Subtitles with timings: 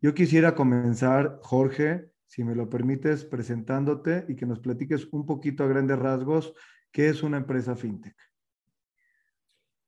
[0.00, 5.64] Yo quisiera comenzar, Jorge, si me lo permites, presentándote y que nos platiques un poquito
[5.64, 6.54] a grandes rasgos
[6.92, 8.16] qué es una empresa fintech.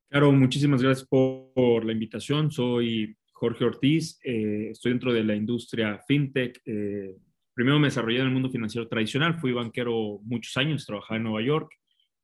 [0.09, 2.51] Claro, muchísimas gracias por, la invitación.
[2.51, 6.61] Soy Jorge Ortiz, eh, estoy dentro de la industria fintech.
[6.65, 7.15] Eh,
[7.55, 11.43] primero me desarrollé en el mundo financiero tradicional, fui banquero muchos años, trabajaba en Nueva
[11.43, 11.73] York,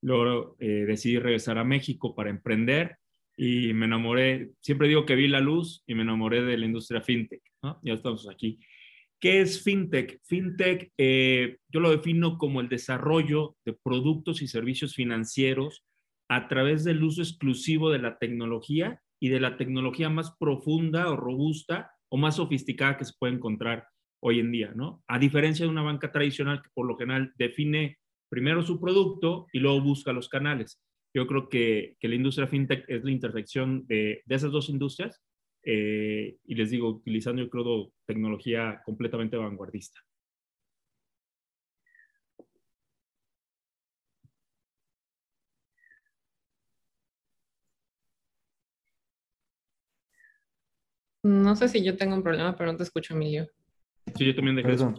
[0.02, 2.96] luego eh, decidí regresar a México para emprender
[3.36, 7.00] y me enamoré, siempre digo que vi la luz y me enamoré de la industria
[7.00, 7.42] fintech.
[7.82, 8.58] Ya estamos aquí.
[9.20, 10.20] ¿Qué es fintech?
[10.24, 15.84] Fintech yo lo defino como el desarrollo de productos y servicios financieros
[16.28, 21.16] a través del uso exclusivo de la tecnología y de la tecnología más profunda o
[21.16, 23.86] robusta o más sofisticada que se puede encontrar
[24.20, 25.02] hoy en día, ¿no?
[25.08, 27.98] A diferencia de una banca tradicional que por lo general define
[28.28, 30.82] primero su producto y luego busca los canales.
[31.14, 35.22] Yo creo que, la industria fintech es la intersección de, esas dos industrias
[35.68, 37.64] eh, y les digo, utilizando yo creo
[38.06, 39.98] tecnología completamente vanguardista.
[51.24, 53.48] No sé si yo tengo un problema, pero no te escucho, Emilio.
[54.14, 54.96] Sí, yo también dejé Perdón,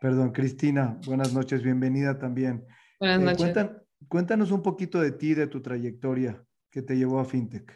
[0.00, 2.66] perdón, Cristina, buenas noches, bienvenida también.
[2.98, 3.76] Buenas eh, noches.
[4.08, 7.72] cuéntanos un poquito de ti, de tu trayectoria que te llevó a FinTech.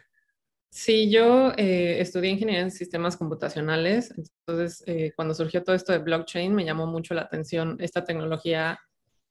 [0.75, 5.99] Sí, yo eh, estudié ingeniería en sistemas computacionales, entonces eh, cuando surgió todo esto de
[5.99, 8.79] blockchain me llamó mucho la atención esta tecnología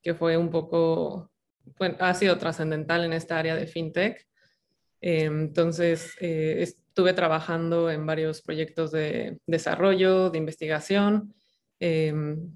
[0.04, 1.32] que fue un poco,
[1.80, 4.24] bueno, ha sido trascendental en esta área de FinTech.
[5.00, 11.34] entonces, estuve trabajando en varios proyectos de desarrollo, de investigación.
[11.80, 12.52] Em,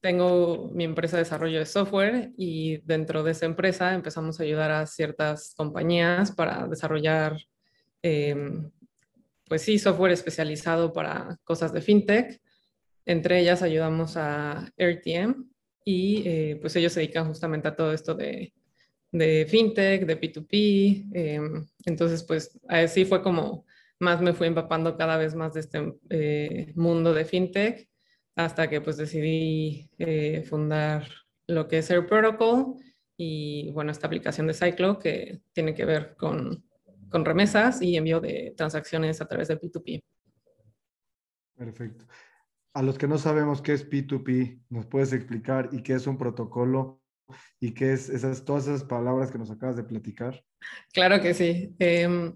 [0.00, 4.70] tengo mi empresa de desarrollo de software y dentro de esa empresa empezamos a ayudar
[4.70, 7.36] a ciertas compañías para desarrollar,
[8.02, 8.70] em,
[9.48, 12.40] pues sí, software especializado para cosas de fintech.
[13.06, 15.50] Entre ellas ayudamos a RTM
[15.84, 18.52] y eh, pues ellos se dedican justamente a todo esto de,
[19.12, 21.10] de fintech, de P2P.
[21.12, 23.64] Em, entonces, pues así fue como
[24.00, 27.88] más me fui empapando cada vez más de este eh, mundo de fintech
[28.34, 31.06] hasta que pues decidí eh, fundar
[31.46, 32.76] lo que es Air Protocol
[33.16, 36.64] y bueno, esta aplicación de Cyclo que tiene que ver con,
[37.10, 40.02] con remesas y envío de transacciones a través de P2P.
[41.56, 42.06] Perfecto.
[42.72, 46.16] A los que no sabemos qué es P2P, ¿nos puedes explicar y qué es un
[46.16, 47.02] protocolo
[47.58, 50.42] y qué es esas, todas esas palabras que nos acabas de platicar?
[50.92, 51.74] Claro que sí.
[51.78, 52.34] Em,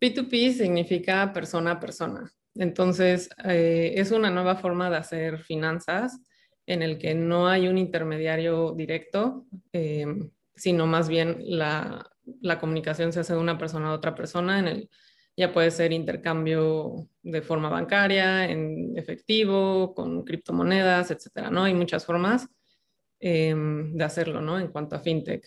[0.00, 2.30] P2P significa persona a persona.
[2.54, 6.20] Entonces, eh, es una nueva forma de hacer finanzas
[6.66, 10.06] en el que no hay un intermediario directo, eh,
[10.54, 12.10] sino más bien la,
[12.58, 14.58] comunicación se hace de una persona a otra persona.
[14.58, 14.90] En el,
[15.36, 21.64] ya puede ser intercambio de forma bancaria, en efectivo, con criptomonedas, etcétera, ¿no?
[21.64, 22.48] Hay muchas formas
[23.20, 24.58] eh, de hacerlo, ¿no?
[24.58, 25.46] En cuanto a fintech.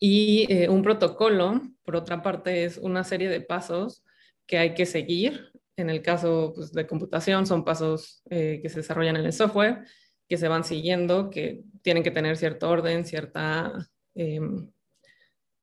[0.00, 4.04] y un protocolo por otra parte, es una serie de pasos
[4.46, 5.50] que hay que seguir.
[5.74, 9.86] En el caso pues, de computación, son pasos eh, que se desarrollan en el software,
[10.28, 13.72] que se van siguiendo, que tienen que tener cierto orden, cierta
[14.18, 14.70] em,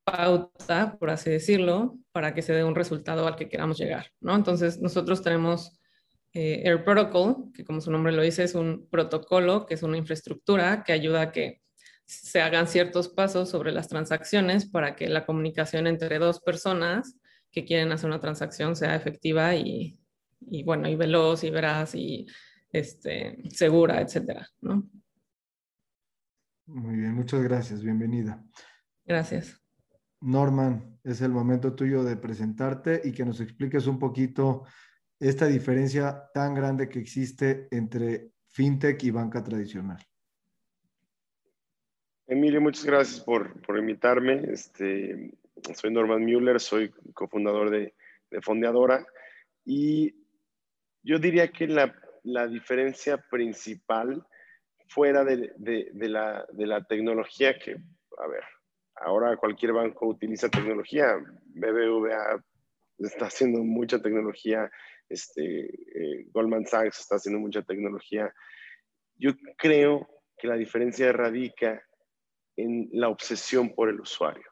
[0.05, 4.11] pauta, por así decirlo, para que se dé un resultado al que queramos llegar.
[4.21, 4.35] ¿no?
[4.35, 5.79] Entonces, nosotros tenemos
[6.33, 9.97] eh, Air Protocol, que como su nombre lo dice, es un protocolo, que es una
[9.97, 11.61] infraestructura que ayuda a que
[12.05, 17.17] se hagan ciertos pasos sobre las transacciones para que la comunicación entre dos personas
[17.51, 19.97] que quieren hacer una transacción sea efectiva y,
[20.65, 22.27] bueno, y veloz y veraz y
[22.71, 24.87] este, segura, etcétera, ¿no?
[26.67, 28.43] Muy bien, muchas gracias, bienvenida.
[29.05, 29.61] Gracias.
[30.21, 34.63] Norman, es el momento tuyo de presentarte y que nos expliques un poquito
[35.19, 39.99] esta diferencia tan grande que existe entre fintech y banca tradicional.
[42.27, 44.51] Emilio, muchas gracias por, invitarme.
[44.51, 45.37] Este,
[45.75, 47.93] soy Norman Müller, soy cofundador de,
[48.41, 49.05] Fondeadora
[49.63, 50.13] y
[51.03, 51.93] yo diría que la,
[52.47, 54.25] diferencia principal
[54.87, 55.53] fuera de,
[56.09, 57.71] la, tecnología que,
[58.17, 58.43] a ver,
[58.95, 61.17] ahora cualquier banco utiliza tecnología,
[61.47, 62.43] BBVA
[62.99, 64.71] está haciendo mucha tecnología,
[65.09, 68.33] este, eh, Goldman Sachs está haciendo mucha tecnología.
[69.17, 71.81] Yo creo que la diferencia radica
[72.57, 74.49] en la obsesión por el usuario.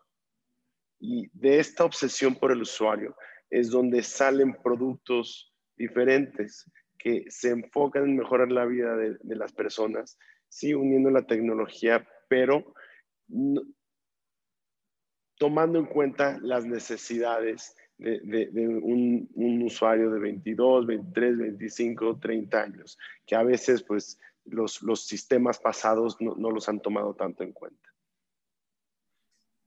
[1.00, 3.16] Y de esta obsesión por el usuario
[3.50, 6.70] es donde salen productos diferentes
[7.04, 10.18] que se enfocan en mejorar la vida de, las personas,
[10.48, 12.74] sí, uniendo la tecnología, pero
[15.38, 18.48] tomando en cuenta las necesidades de,
[18.82, 19.30] un,
[19.66, 26.22] usuario de 22, 23, 25, 30 años, que a veces pues los, los sistemas pasados
[26.22, 27.93] no, no los han tomado tanto en cuenta.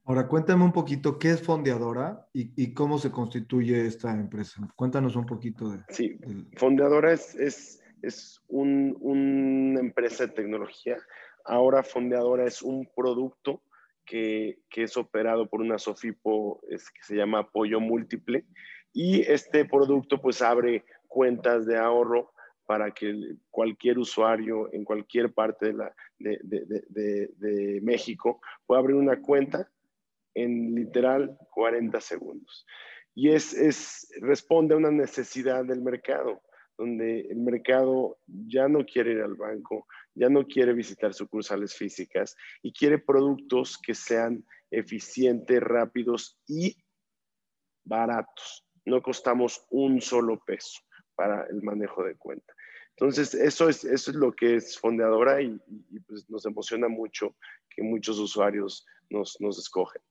[0.07, 4.65] Ahora, cuéntame un poquito qué es Fondeadora y, y, cómo se constituye esta empresa.
[4.77, 5.83] Cuéntanos un poquito de...
[5.89, 6.17] Sí,
[6.55, 10.95] Fondeadora es, es, es un, una empresa de tecnología.
[11.43, 13.61] Ahora Fondeadora es un producto
[14.05, 18.45] que, que es operado por una Sofipo es, que se llama Apoyo Múltiple.
[18.93, 22.31] Y este producto pues abre cuentas de ahorro
[22.65, 28.95] para que cualquier usuario en cualquier parte de, la, de, de, de México pueda abrir
[28.95, 29.69] una cuenta
[30.37, 32.65] en literal 40 segundos.
[33.15, 36.41] Y es, es, responde a una necesidad del mercado,
[36.77, 42.35] donde el mercado ya no quiere ir al banco, ya no quiere visitar sucursales físicas
[42.61, 46.75] y quiere productos que sean eficientes, rápidos y
[47.83, 48.65] baratos.
[48.85, 50.79] No costamos un solo peso
[51.15, 52.53] para el manejo de cuenta.
[52.91, 55.59] Entonces, eso es, eso es lo que es Fondeadora y,
[56.07, 57.35] pues nos emociona mucho
[57.69, 60.01] que muchos usuarios nos, nos escogen.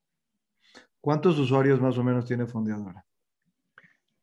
[1.06, 3.06] ¿Cuántos usuarios más o menos tiene Fondeadora?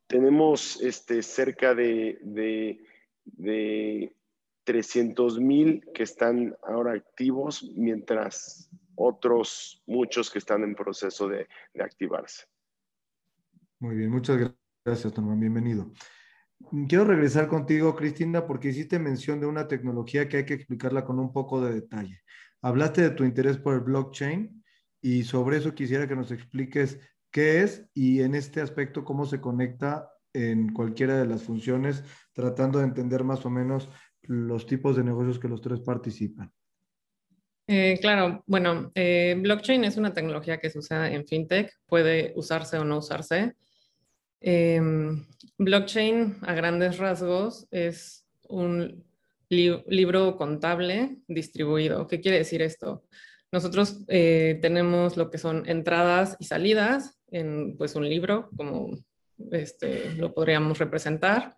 [0.06, 2.86] Tenemos este, cerca de, de,
[3.24, 4.18] de
[4.66, 11.84] 300 mil que están ahora activos, mientras otros muchos que están en proceso de, de
[11.84, 12.48] activarse.
[13.80, 14.54] Muy bien, muchas
[14.84, 15.40] gracias, Tomás.
[15.40, 15.90] Bienvenido.
[16.90, 21.18] Quiero regresar contigo, Cristina, porque hiciste mención de una tecnología que hay que explicarla con
[21.18, 22.20] un poco de detalle.
[22.62, 24.63] Hablaste de tu interés por el blockchain
[25.04, 26.98] y sobre eso quisiera que nos expliques
[27.30, 32.80] qué es y en este aspecto cómo se conecta en cualquiera de las funciones, tratando
[32.80, 33.90] de entender más o menos
[34.22, 36.52] los tipos de negocios que los tres participan.
[37.68, 42.78] Eh, claro, bueno, eh, blockchain es una tecnología que se usa en fintech, puede usarse
[42.78, 43.56] o no usarse.
[44.40, 45.26] Em,
[45.58, 49.04] blockchain, a grandes rasgos, es un
[49.50, 52.08] libro contable distribuido.
[52.08, 53.04] ¿Qué quiere decir esto?
[53.54, 58.98] Nosotros eh, tenemos lo que son entradas y salidas en pues, un libro, como
[59.52, 61.56] este, lo podríamos representar,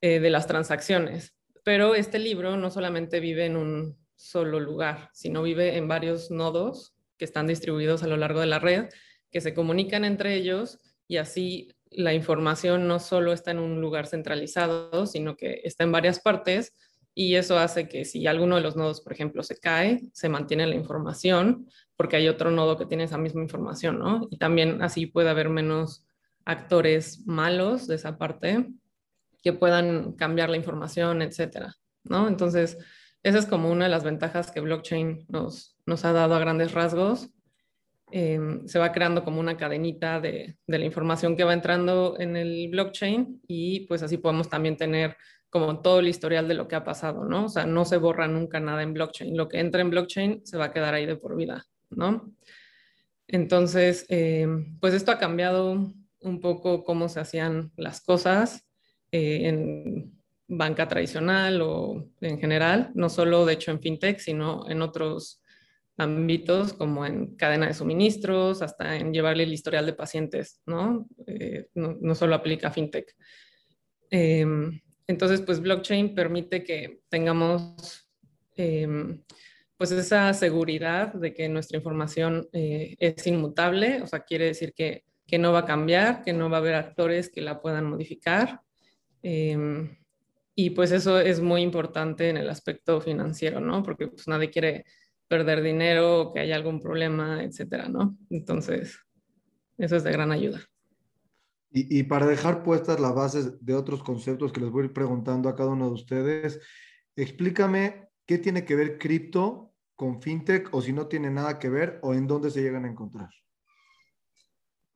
[0.00, 1.34] eh, de las transacciones.
[1.64, 6.94] Pero este libro no solamente vive en un solo lugar, sino vive en varios nodos
[7.18, 8.84] que están distribuidos a lo largo de la red,
[9.32, 14.06] que se comunican entre ellos y así la información no solo está en un lugar
[14.06, 16.72] centralizado, sino que está en varias partes
[17.18, 20.66] y eso hace que si alguno de los nodos, por ejemplo, se cae, se mantiene
[20.66, 21.66] la información
[21.96, 24.28] porque hay otro nodo que tiene esa misma información, ¿no?
[24.30, 26.04] Y también así puede haber menos
[26.44, 28.66] actores malos de esa parte
[29.42, 31.74] que puedan cambiar la información, etcétera,
[32.04, 32.28] ¿no?
[32.28, 32.76] Entonces,
[33.22, 36.72] esa es como una de las ventajas que blockchain nos, nos ha dado a grandes
[36.72, 37.30] rasgos.
[38.10, 42.36] Em, se va creando como una cadenita de, de la información que va entrando en
[42.36, 45.16] el blockchain y pues así podemos también tener
[45.50, 47.46] como todo el historial de lo que ha pasado, ¿no?
[47.46, 49.36] O sea, no se borra nunca nada en blockchain.
[49.36, 52.32] Lo que entra en blockchain se va a quedar ahí de por vida, ¿no?
[53.28, 54.46] Entonces, eh,
[54.80, 58.66] pues esto ha cambiado un poco cómo se hacían las cosas
[59.12, 60.12] eh, en
[60.48, 65.42] banca tradicional o en general, no solo de hecho en fintech, sino en otros
[65.96, 71.08] ámbitos como en cadena de suministros, hasta en llevarle el historial de pacientes, ¿no?
[71.26, 73.16] Eh, no, no, solo aplica fintech.
[75.08, 78.08] Entonces, pues blockchain permite que tengamos
[78.54, 79.22] em,
[79.76, 85.04] pues esa seguridad de que nuestra información eh, es inmutable, o sea, quiere decir que,
[85.26, 88.62] que, no va a cambiar, que no va a haber actores que la puedan modificar.
[89.22, 89.96] Em,
[90.54, 93.82] y pues eso es muy importante en el aspecto financiero, ¿no?
[93.82, 94.86] Porque pues nadie quiere
[95.28, 98.16] perder dinero o que haya algún problema, etcétera, ¿no?
[98.30, 98.98] Entonces,
[99.76, 100.60] eso es de gran ayuda.
[101.70, 105.48] Y, para dejar puestas las bases de otros conceptos que les voy a ir preguntando
[105.48, 106.60] a cada uno de ustedes,
[107.16, 111.98] explícame qué tiene que ver cripto con fintech o si no tiene nada que ver
[112.02, 113.28] o en dónde se llegan a encontrar.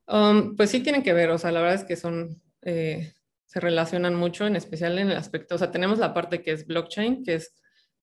[0.07, 3.12] Um, pues sí tienen que ver, o sea, la verdad es que son, eh,
[3.45, 6.67] se relacionan mucho, en especial en el aspecto, o sea, tenemos la parte que es
[6.67, 7.60] blockchain, que es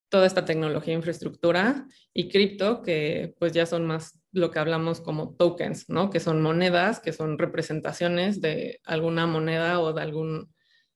[0.09, 5.35] toda esta tecnología infraestructura y cripto, que pues ya son más lo que hablamos como
[5.35, 6.09] tokens, ¿no?
[6.09, 10.53] Que son monedas, que son representaciones de alguna moneda o de algún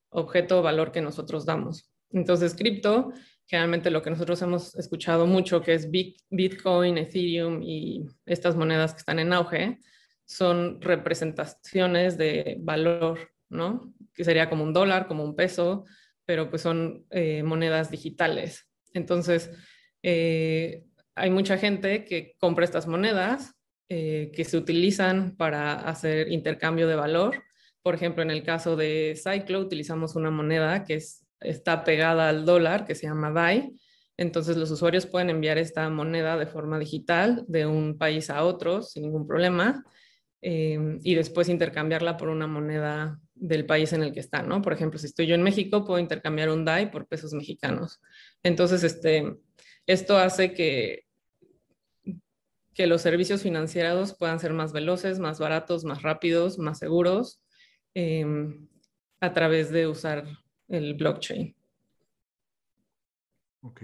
[0.10, 1.91] objeto o valor que nosotros damos.
[2.12, 3.12] Entonces, cripto,
[3.46, 9.00] generalmente lo que nosotros hemos escuchado mucho, que es Bitcoin, Ethereum y estas monedas que
[9.00, 9.80] están en auge,
[10.25, 13.94] son representaciones de valor, ¿no?
[14.13, 15.84] Que sería como un dólar, como un peso,
[16.25, 18.71] pero pues son eh, monedas digitales.
[18.93, 19.51] Entonces,
[20.03, 20.83] eh,
[21.15, 23.53] hay mucha gente que compra estas monedas
[23.89, 27.43] eh, que se utilizan para hacer intercambio de valor,
[27.83, 32.45] Por ejemplo, en el caso de Cyclo utilizamos una moneda que es, está pegada al
[32.45, 33.74] dólar, que se llama DAI.
[34.17, 38.81] Entonces los usuarios pueden enviar esta moneda de forma digital de un país a otro
[38.81, 39.83] sin ningún problema
[40.41, 44.62] eh, y después intercambiarla por una moneda del país en el que están, ¿no?
[44.62, 48.00] Por ejemplo, si estoy yo en México, puedo intercambiar un DAI por pesos mexicanos.
[48.43, 49.36] Entonces, este,
[49.88, 51.05] esto hace que,
[52.75, 57.41] que los servicios financieros puedan ser más veloces, más baratos, más rápidos, más seguros
[57.95, 58.67] em,
[59.19, 60.24] a través de usar
[60.67, 61.55] el blockchain.
[63.63, 63.81] Ok.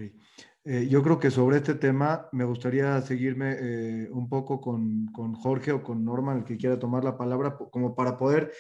[0.66, 5.34] Eh, yo creo que sobre este tema me gustaría seguirme eh, un poco con, con,
[5.34, 8.52] Jorge o con Norman, el que quiera tomar la palabra, como para poder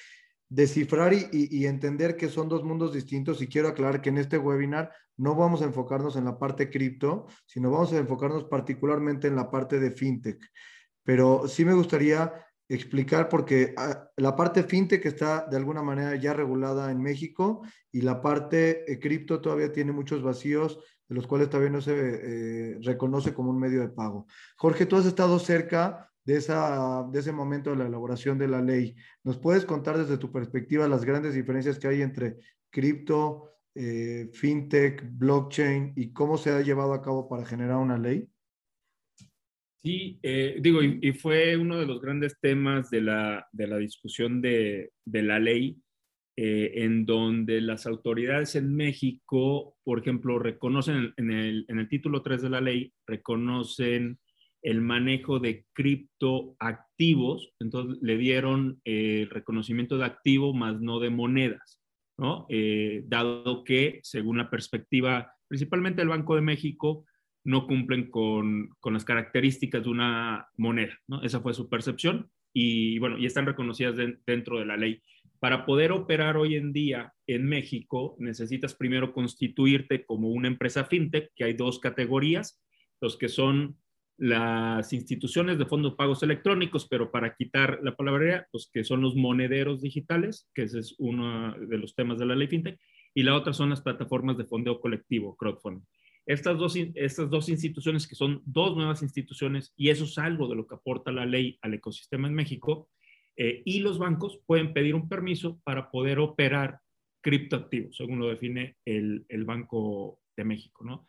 [0.49, 4.91] descifrar y, entender que son dos mundos distintos y quiero aclarar que en este webinar
[5.17, 9.49] no vamos a enfocarnos en la parte cripto, sino vamos a enfocarnos particularmente en la
[9.51, 10.39] parte de fintech.
[11.03, 12.33] Pero sí me gustaría
[12.69, 17.61] explicar porque ah, la parte fintech está de alguna manera ya regulada en México
[17.91, 21.93] y la parte eh, cripto todavía tiene muchos vacíos de los cuales todavía no se
[21.93, 24.27] eh, reconoce como un medio de pago.
[24.57, 28.61] Jorge, tú has estado cerca de, esa, de ese momento de la elaboración de la
[28.61, 28.95] ley.
[29.23, 32.35] ¿Nos puedes contar desde tu perspectiva las grandes diferencias que hay entre
[32.69, 38.27] cripto, eh, fintech, blockchain y cómo se ha llevado a cabo para generar una ley?
[39.81, 44.41] Sí, eh, digo, y, fue uno de los grandes temas de la, de la discusión
[44.41, 45.77] de, de, la ley,
[46.35, 52.21] eh, en donde las autoridades en México, por ejemplo, reconocen en el, en el título
[52.21, 54.19] 3 de la ley, reconocen
[54.61, 61.81] el manejo de criptoactivos, entonces le dieron eh, reconocimiento de activo más no de monedas,
[62.17, 62.45] ¿no?
[62.49, 67.05] Eh, dado que, según la perspectiva principalmente del Banco de México,
[67.43, 71.23] no cumplen con, las características de una moneda, ¿no?
[71.23, 73.95] Esa fue su percepción y, bueno, y están reconocidas
[74.25, 75.01] dentro de la ley.
[75.39, 81.31] Para poder operar hoy en día en México, necesitas primero constituirte como una empresa fintech,
[81.35, 82.61] que hay dos categorías,
[82.99, 83.77] los que son
[84.17, 89.15] las instituciones de fondos pagos electrónicos, pero para quitar la palabra, pues que son los
[89.15, 92.79] monederos digitales, que ese es uno de los temas de la ley fintech,
[93.13, 95.85] y la otra son las plataformas de fondeo colectivo, crowdfunding.
[96.25, 100.55] Estas dos, estas dos instituciones, que son dos nuevas instituciones, y eso es algo de
[100.55, 102.89] lo que aporta la ley al ecosistema en México,
[103.37, 106.79] eh, y los bancos pueden pedir un permiso para poder operar
[107.21, 111.05] criptoactivos, según lo define el, el Banco de México, ¿no?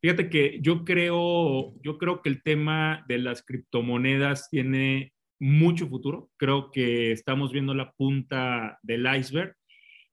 [0.00, 6.30] Fíjate que yo creo, yo creo que el tema de las criptomonedas tiene mucho futuro.
[6.36, 9.56] Creo que estamos viendo la punta del iceberg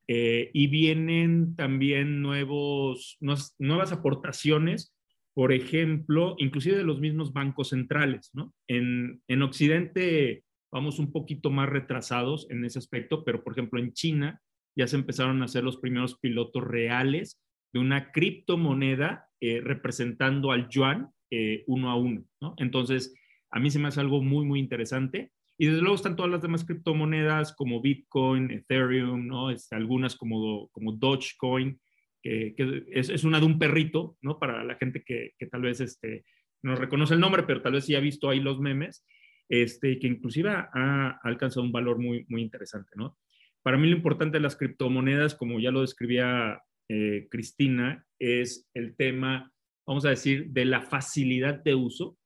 [0.07, 3.17] eh, y vienen también nuevos,
[3.59, 4.95] nuevas aportaciones,
[5.35, 8.31] por ejemplo, inclusive de los mismos bancos centrales.
[8.33, 8.53] ¿no?
[8.67, 13.93] En, en Occidente vamos un poquito más retrasados en ese aspecto, pero por ejemplo en
[13.93, 14.41] China
[14.75, 17.39] ya se empezaron a hacer los primeros pilotos reales
[17.75, 22.53] de una criptomoneda eh, representando al yuan eh, uno a uno, ¿no?
[22.55, 23.13] Entonces,
[23.51, 25.33] a mí se me hace algo muy, muy interesante.
[25.57, 29.51] Y desde luego están todas las demás criptomonedas como Bitcoin, Ethereum, ¿no?
[29.51, 31.77] Este, algunas como, como Dogecoin,
[32.23, 32.55] que,
[32.93, 34.39] es, una de un perrito, ¿no?
[34.39, 36.23] Para la gente que, que, tal vez este,
[36.63, 39.05] no reconoce el nombre, pero tal vez sí ha visto ahí los memes,
[39.49, 43.17] este, que inclusive ha, alcanzado un valor muy, muy interesante, ¿no?
[43.63, 48.95] Para mí lo importante de las criptomonedas, como ya lo describía eh, Cristina, es el
[48.95, 49.51] tema,
[49.85, 52.17] vamos a decir, de la facilidad de uso,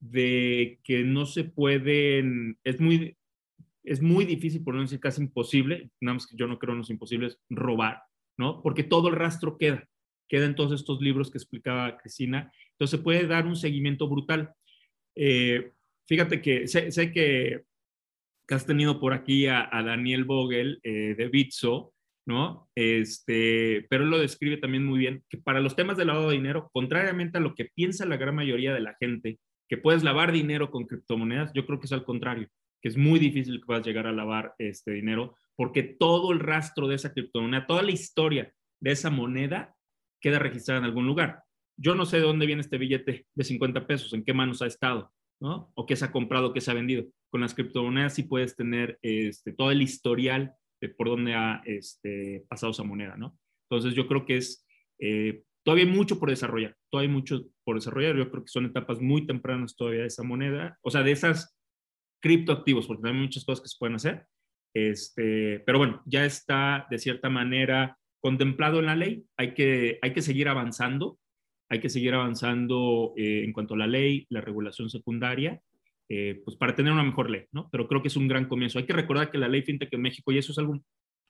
[0.00, 3.16] de que no se pueden, es muy,
[3.84, 6.82] es muy difícil, por no decir casi imposible, nada más que yo no creo no
[6.82, 8.02] es imposible, es robar,
[8.38, 8.62] ¿no?
[8.62, 9.88] Porque todo el rastro queda,
[10.28, 14.52] queda en todos estos libros que explicaba Cristina, entonces se puede dar un seguimiento brutal.
[15.14, 15.72] Eh,
[16.06, 17.64] fíjate que sé, que,
[18.48, 21.94] has tenido por aquí a, Daniel Vogel eh, de Bitso,
[22.26, 22.68] ¿no?
[22.74, 26.36] Este, pero él lo describe también muy bien, que para los temas de lavado de
[26.36, 30.32] dinero, contrariamente a lo que piensa la gran mayoría de la gente, que puedes lavar
[30.32, 32.48] dinero con criptomonedas, yo creo que es al contrario,
[32.82, 36.88] que es muy difícil que puedas llegar a lavar este dinero, porque todo el rastro
[36.88, 39.74] de esa criptomoneda, toda la historia de esa moneda
[40.20, 41.42] queda registrada en algún lugar.
[41.78, 44.66] Yo no sé de dónde viene este billete de 50 pesos, en qué manos ha
[44.66, 45.70] estado, ¿no?
[45.74, 47.04] O qué se ha comprado, qué se ha vendido.
[47.30, 50.54] Con las criptomonedas sí puedes tener este, todo el historial
[50.88, 53.38] por dónde ha este, pasado esa moneda, ¿no?
[53.70, 54.66] Entonces yo creo que es,
[54.98, 58.66] eh, todavía hay mucho por desarrollar, todavía hay mucho por desarrollar, yo creo que son
[58.66, 61.58] etapas muy tempranas todavía de esa moneda, o sea, de esas
[62.22, 64.26] criptoactivos, porque también hay muchas cosas que se pueden hacer,
[64.74, 70.12] este, pero bueno, ya está de cierta manera contemplado en la ley, hay que, hay
[70.12, 71.18] que seguir avanzando,
[71.68, 75.60] hay que seguir avanzando eh, en cuanto a la ley, la regulación secundaria,
[76.08, 77.68] eh, pues para tener una mejor ley, ¿no?
[77.70, 78.78] Pero creo que es un gran comienzo.
[78.78, 80.80] Hay que recordar que la ley fintech en México, y eso es algo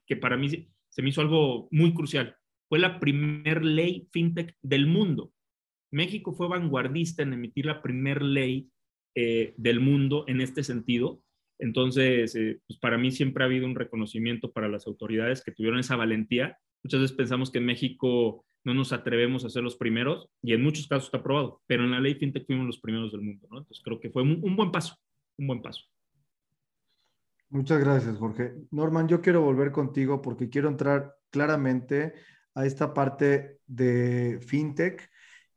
[0.05, 0.49] que para mí
[0.89, 2.35] se me hizo algo muy crucial,
[2.69, 5.31] fue la primer ley fintech del mundo.
[5.91, 8.69] México fue vanguardista en emitir la primer ley
[9.15, 11.23] eh, del mundo en este sentido.
[11.59, 15.79] Entonces, eh, pues para mí siempre ha habido un reconocimiento para las autoridades que tuvieron
[15.79, 16.57] esa valentía.
[16.83, 20.61] Muchas veces pensamos que en México no nos atrevemos a ser los primeros y en
[20.61, 23.59] muchos casos está aprobado, pero en la ley fintech fuimos los primeros del mundo, ¿no?
[23.59, 24.97] Entonces creo que fue un, buen paso,
[25.37, 25.83] un buen paso.
[27.47, 28.55] Muchas gracias, Jorge.
[28.71, 32.15] Norman, yo quiero volver contigo porque quiero entrar claramente
[32.55, 35.09] a esta parte de fintech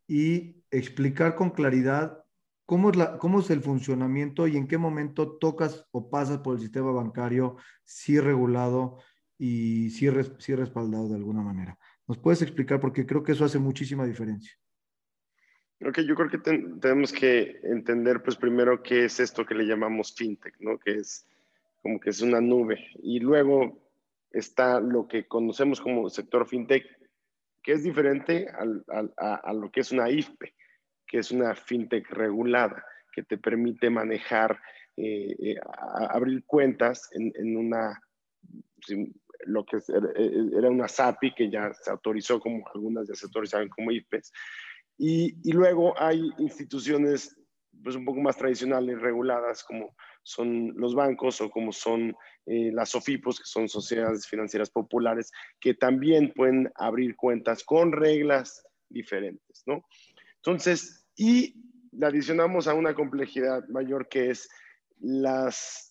[0.07, 2.23] y explicar con claridad
[2.65, 6.61] cómo es, cómo es el funcionamiento y en qué momento tocas o pasas por el
[6.61, 8.99] sistema bancario sí regulado
[9.37, 11.77] y sí, sí respaldado de alguna manera.
[12.11, 12.81] ¿Nos puedes explicar?
[12.81, 14.53] Porque creo que eso hace muchísima diferencia.
[15.87, 20.13] Ok, yo creo que tenemos que entender, pues primero, qué es esto que le llamamos
[20.17, 20.77] fintech, ¿no?
[20.77, 21.25] Que es
[21.81, 22.85] como que es una nube.
[23.01, 23.81] Y luego
[24.33, 26.85] está lo que conocemos como sector fintech,
[27.63, 30.53] que es diferente a, lo que es una IFPE,
[31.07, 34.61] que es una fintech regulada, que te permite manejar,
[34.97, 35.57] eh, eh,
[36.09, 38.03] abrir cuentas en, en una,
[39.47, 43.91] lo que era una SAPI que ya se autorizó como algunas ya se autorizaban como
[43.91, 44.33] IPES.
[44.99, 47.37] Y, y, luego hay instituciones
[47.83, 52.15] pues un poco más tradicionales, reguladas, como son los bancos o como son
[52.47, 58.63] eh, las SOFIPOS, que son sociedades financieras populares, que también pueden abrir cuentas con reglas
[58.89, 59.85] diferentes, ¿no?
[60.37, 61.55] Entonces, y
[61.93, 64.49] le adicionamos a una complejidad mayor que es
[64.99, 65.90] las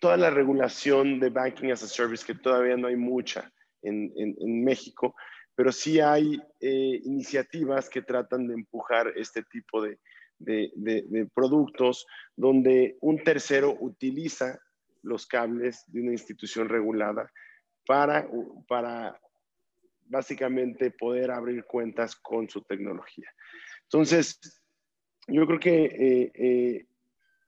[0.00, 3.52] toda la regulación de Banking as a Service, que todavía no hay mucha
[3.82, 5.14] en, México,
[5.54, 9.98] pero sí hay eh, iniciativas que tratan de empujar este tipo de,
[11.34, 14.60] productos donde un tercero utiliza
[15.02, 17.30] los cables de una institución regulada
[17.86, 18.28] para,
[18.68, 19.18] para
[20.08, 23.28] básicamente poder abrir cuentas con su tecnología.
[23.84, 24.38] Entonces,
[25.26, 26.86] yo creo que eh, eh,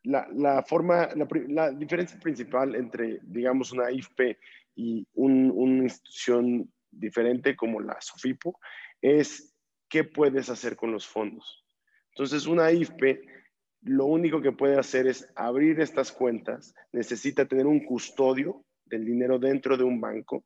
[0.02, 1.08] la, forma,
[1.48, 4.38] la, diferencia principal entre, digamos, una IFP
[4.76, 8.58] y una institución diferente como la SOFIPO
[9.02, 9.54] es
[9.88, 11.64] qué puedes hacer con los fondos.
[12.14, 13.24] Entonces, una IFP
[13.82, 19.38] lo único que puede hacer es abrir estas cuentas, necesita tener un custodio del dinero
[19.38, 20.44] dentro de un banco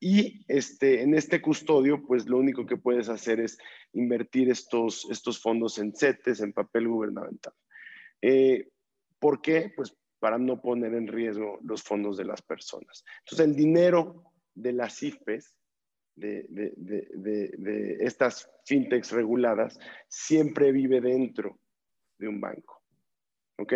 [0.00, 3.58] y este, en este custodio, pues lo único que puedes hacer es
[3.92, 7.52] invertir estos, estos fondos en CETES, en papel gubernamental.
[8.22, 8.68] Eh,
[9.20, 9.72] ¿Por qué?
[9.76, 13.04] Pues para no poner en riesgo los fondos de las personas.
[13.20, 15.54] Entonces, el dinero de las IFPES,
[16.16, 19.78] de, estas fintechs reguladas,
[20.08, 21.58] siempre vive dentro
[22.18, 22.82] de un banco.
[23.58, 23.74] ¿Ok?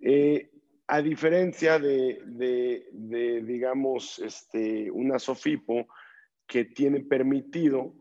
[0.00, 0.50] Eh,
[0.88, 2.90] a diferencia de,
[3.44, 5.88] digamos, este, una SOFIPO
[6.46, 7.94] que tiene permitido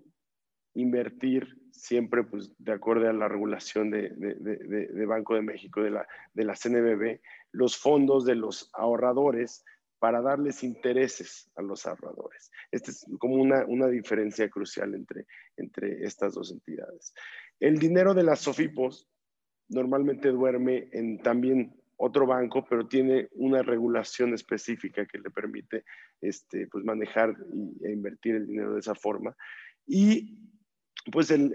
[0.75, 6.43] invertir siempre pues, de acuerdo a la regulación de, Banco de México, de la, de
[6.45, 9.63] la CNBB, los fondos de los ahorradores
[9.99, 12.51] para darles intereses a los ahorradores.
[12.71, 15.25] Esta es como una, una diferencia crucial entre,
[15.57, 17.13] entre estas dos entidades.
[17.59, 19.07] El dinero de las SOFIPOS
[19.69, 25.85] normalmente duerme en también otro banco, pero tiene una regulación específica que le permite
[26.21, 27.35] este, pues manejar
[27.83, 29.35] e invertir el dinero de esa forma.
[29.87, 30.37] Y
[31.11, 31.51] pues el,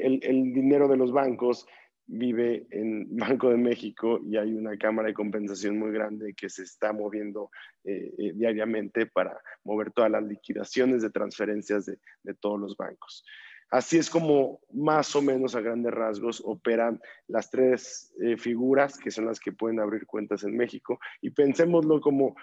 [0.52, 1.66] dinero de los bancos
[2.06, 6.62] vive en Banco de México y hay una cámara de compensación muy grande que se
[6.62, 7.50] está moviendo
[7.84, 11.98] eh, eh, diariamente para mover todas las liquidaciones de transferencias de,
[12.40, 13.24] todos los bancos.
[13.70, 19.12] Así es como más o menos a grandes rasgos operan las tres eh, figuras que
[19.12, 22.34] son las que pueden abrir cuentas en México y pensémoslo como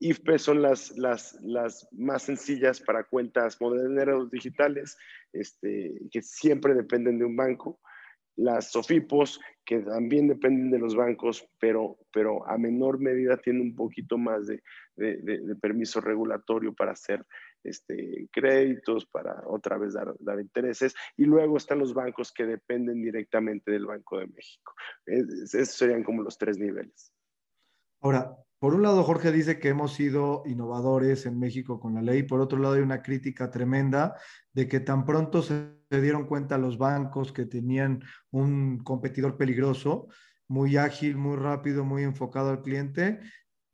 [0.00, 4.96] IFPE son las, las, las más sencillas para cuentas moderneros digitales,
[5.32, 7.80] este, que siempre dependen de un banco.
[8.36, 13.74] Las SOFIPOS, que también dependen de los bancos, pero, pero a menor medida tienen un
[13.74, 14.62] poquito más de,
[14.94, 17.26] de, permiso regulatorio para hacer
[17.64, 20.94] este, créditos, para otra vez dar, dar, intereses.
[21.16, 24.72] Y luego están los bancos que dependen directamente del Banco de México.
[25.04, 27.12] esos serían como los tres niveles.
[28.00, 32.24] Ahora, por un lado, Jorge dice que hemos sido innovadores en México con la ley,
[32.24, 34.16] por otro lado hay una crítica tremenda
[34.52, 40.08] de que tan pronto se dieron cuenta los bancos que tenían un competidor peligroso,
[40.48, 43.20] muy ágil, muy rápido, muy enfocado al cliente,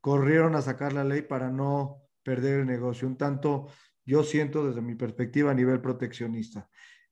[0.01, 3.07] corrieron a sacar la ley para no perder el negocio.
[3.07, 3.67] Un tanto,
[4.05, 6.69] yo siento desde mi perspectiva a nivel proteccionista.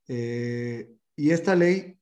[0.07, 1.97] Eh, y esta ley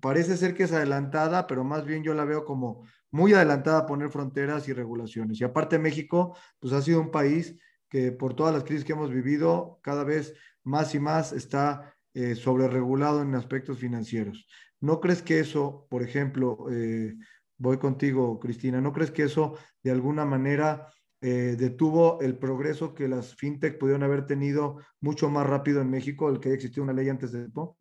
[0.00, 3.86] parece ser que es adelantada, pero más bien yo la veo como muy adelantada a
[3.86, 5.40] poner fronteras y regulaciones.
[5.40, 7.56] Y aparte México, pues ha sido un país
[7.88, 12.34] que por todas las crisis que hemos vivido, cada vez más y más está eh,
[12.34, 14.46] sobreregulado en aspectos financieros.
[14.80, 17.16] ¿No crees que eso, por ejemplo, eh,
[17.58, 20.86] voy contigo, Cristina, ¿no crees que eso de alguna manera
[21.20, 26.30] eh, detuvo el progreso que las fintech pudieron haber tenido mucho más rápido en México,
[26.30, 27.76] el que haya existido una ley antes de esto?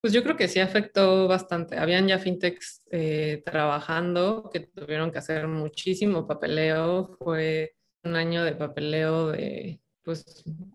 [0.00, 1.76] Pues yo creo que sí afectó bastante.
[1.76, 7.18] Habían ya fintechs eh, trabajando que tuvieron que hacer muchísimo papeleo.
[7.18, 10.24] Fue un año de papeleo de pues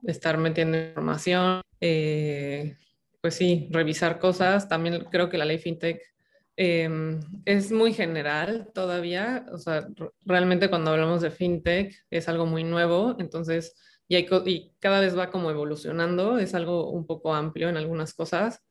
[0.04, 2.78] estar metiendo información, eh,
[3.20, 4.70] pues sí, revisar cosas.
[4.70, 6.00] También creo que la ley fintech
[6.56, 9.48] em, es muy general todavía.
[9.52, 9.88] O sea,
[10.24, 13.16] realmente cuando hablamos de fintech es algo muy nuevo.
[13.20, 13.76] Entonces,
[14.08, 16.38] y, y cada vez va como evolucionando.
[16.38, 18.65] Es algo un poco amplio en algunas cosas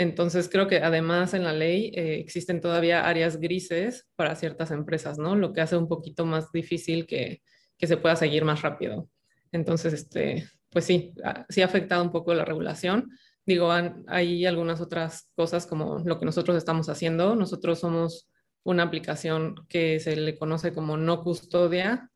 [0.00, 5.18] entonces, creo que además en la ley eh, existen todavía áreas grises para ciertas empresas,
[5.18, 5.36] ¿no?
[5.36, 7.42] Lo que hace un poquito más difícil que,
[7.76, 9.10] que se pueda seguir más rápido.
[9.52, 11.12] Entonces, este, pues sí,
[11.50, 13.10] sí ha afectado un poco la regulación.
[13.44, 13.70] Digo,
[14.06, 17.36] hay algunas otras cosas como lo que nosotros estamos haciendo.
[17.36, 18.26] Nosotros somos
[18.62, 22.10] una aplicación que se le conoce como no custodia.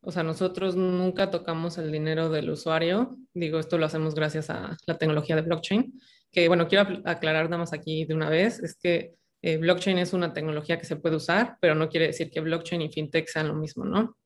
[0.00, 3.16] O sea, nosotros nunca tocamos el dinero del usuario.
[3.34, 5.94] Digo, esto lo hacemos gracias a la tecnología de blockchain
[6.30, 10.12] que bueno, quiero aclarar nada más aquí de una vez, es que eh, blockchain es
[10.12, 13.48] una tecnología que se puede usar, pero no quiere decir que blockchain y fintech sean
[13.48, 14.16] lo mismo, ¿no?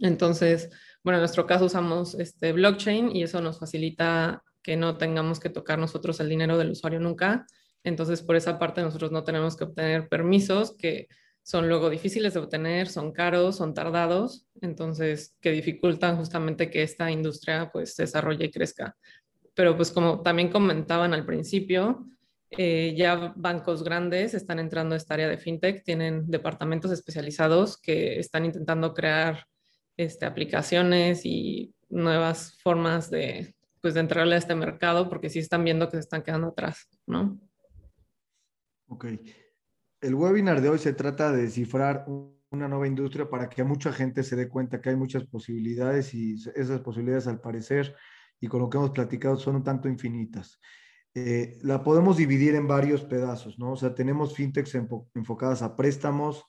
[0.00, 0.70] Entonces,
[1.04, 5.50] bueno, en nuestro caso usamos este blockchain y eso nos facilita que no tengamos que
[5.50, 7.46] tocar nosotros el dinero del usuario nunca.
[7.84, 11.06] Entonces, por esa parte, nosotros no tenemos que obtener permisos que
[11.42, 17.08] son luego difíciles de obtener, son caros, son tardados, entonces que dificultan justamente que esta
[17.12, 18.96] industria pues se desarrolle y crezca
[19.56, 22.06] pero pues como también comentaban al principio,
[22.50, 28.20] eh, ya bancos grandes están entrando a esta área de fintech, tienen departamentos especializados que
[28.20, 29.46] están intentando crear
[29.96, 35.64] este, aplicaciones y nuevas formas de, pues, de entrarle a este mercado porque sí están
[35.64, 37.40] viendo que se están quedando atrás, ¿no?
[38.88, 39.06] Ok.
[40.02, 42.04] El webinar de hoy se trata de descifrar
[42.50, 46.34] una nueva industria para que mucha gente se dé cuenta que hay muchas posibilidades y
[46.54, 47.96] esas posibilidades al parecer
[48.40, 50.60] y con lo que hemos platicado son un tanto infinitas.
[51.14, 53.72] Eh, la podemos dividir en varios pedazos, ¿no?
[53.72, 54.74] O sea, tenemos fintechs
[55.14, 56.44] enfocadas a préstamos,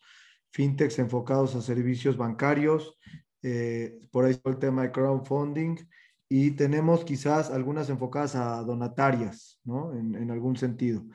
[0.52, 2.98] fintechs enfocados a servicios bancarios,
[3.44, 5.78] eh, por ahí está el tema de crowdfunding,
[6.30, 9.94] y tenemos quizás algunas enfocadas a donatarias, ¿no?
[9.94, 11.06] En, en algún sentido.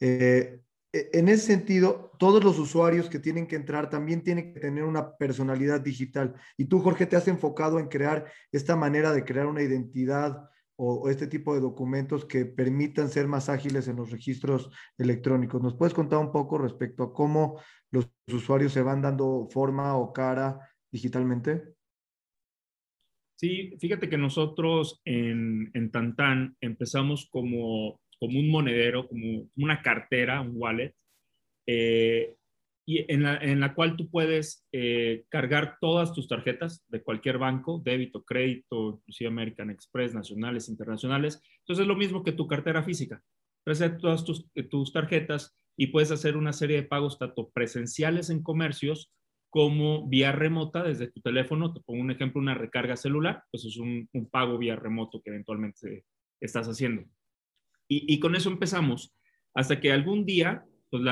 [0.00, 0.60] Eh,
[0.92, 5.16] en ese sentido, todos los usuarios que tienen que entrar también tienen que tener una
[5.16, 6.34] personalidad digital.
[6.56, 11.10] Y tú, Jorge, te has enfocado en crear esta manera de crear una identidad o,
[11.10, 15.60] este tipo de documentos que permitan ser más ágiles en los registros electrónicos.
[15.60, 20.12] ¿Nos puedes contar un poco respecto a cómo los usuarios se van dando forma o
[20.12, 20.58] cara
[20.90, 21.74] digitalmente?
[23.34, 30.40] Sí, fíjate que nosotros en, en Tantan empezamos como como un monedero, como una cartera,
[30.40, 30.94] un wallet,
[31.66, 32.34] eh,
[32.88, 37.36] y en la, en la, cual tú puedes eh, cargar todas tus tarjetas de cualquier
[37.36, 41.42] banco, débito, crédito, inclusive American Express, nacionales, internacionales.
[41.58, 43.22] Entonces es lo mismo que tu cartera física.
[43.62, 48.42] Traes todas tus, tus tarjetas y puedes hacer una serie de pagos tanto presenciales en
[48.42, 49.12] comercios
[49.50, 51.74] como vía remota desde tu teléfono.
[51.74, 55.28] Te pongo un ejemplo, una recarga celular, pues es un, un pago vía remoto que
[55.28, 56.06] eventualmente
[56.40, 57.04] estás haciendo.
[57.88, 59.14] Y, con eso empezamos,
[59.54, 61.02] hasta que algún día pues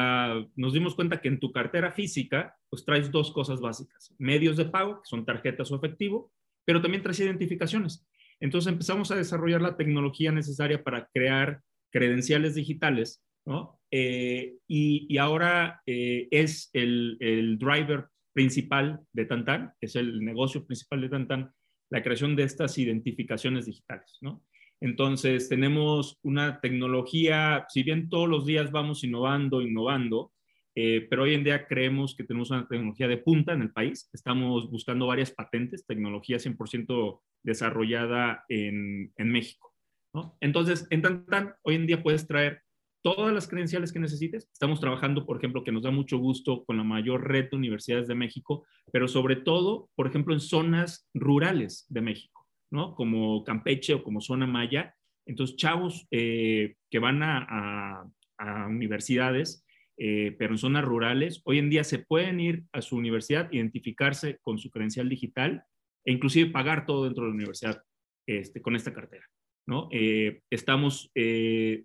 [0.57, 4.67] nos dimos cuenta que en tu cartera física pues traes dos cosas básicas, medios de
[4.67, 6.33] pago, que son tarjetas o efectivo,
[6.65, 8.07] pero también traes identificaciones.
[8.41, 13.81] Entonces empezamos a desarrollar la tecnología necesaria para crear credenciales digitales, ¿no?
[13.91, 21.01] Eh, y, ahora eh, es el, el, driver principal de Tantan, es el negocio principal
[21.01, 21.53] de Tantan,
[21.89, 24.43] la creación de estas identificaciones digitales, ¿no?
[24.81, 30.33] Entonces, tenemos una tecnología, si bien todos los días vamos innovando, innovando,
[30.79, 34.11] eh, pero hoy en día creemos que tenemos una tecnología de punta en el país.
[34.13, 39.73] Estamos buscando varias patentes, tecnología 100% desarrollada en, México.
[40.41, 42.61] Entonces, en Tantan, hoy en día puedes traer
[43.03, 44.51] todas las credenciales que necesites.
[44.53, 48.09] Estamos trabajando, por ejemplo, que nos da mucho gusto con la mayor red de universidades
[48.09, 52.36] de México, pero sobre todo, por ejemplo, en zonas rurales de México.
[52.71, 52.95] ¿No?
[52.95, 54.95] Como Campeche o como zona maya.
[55.27, 58.05] Entonces, chavos eh, que van a,
[58.69, 59.65] universidades,
[59.97, 64.39] eh, pero en zonas rurales, hoy en día se pueden ir a su universidad, identificarse
[64.43, 65.65] con su credencial digital
[66.05, 67.83] e inclusive pagar todo dentro de la universidad
[68.27, 69.25] este, con esta cartera.
[69.67, 69.89] ¿no?
[69.91, 71.11] Eh, estamos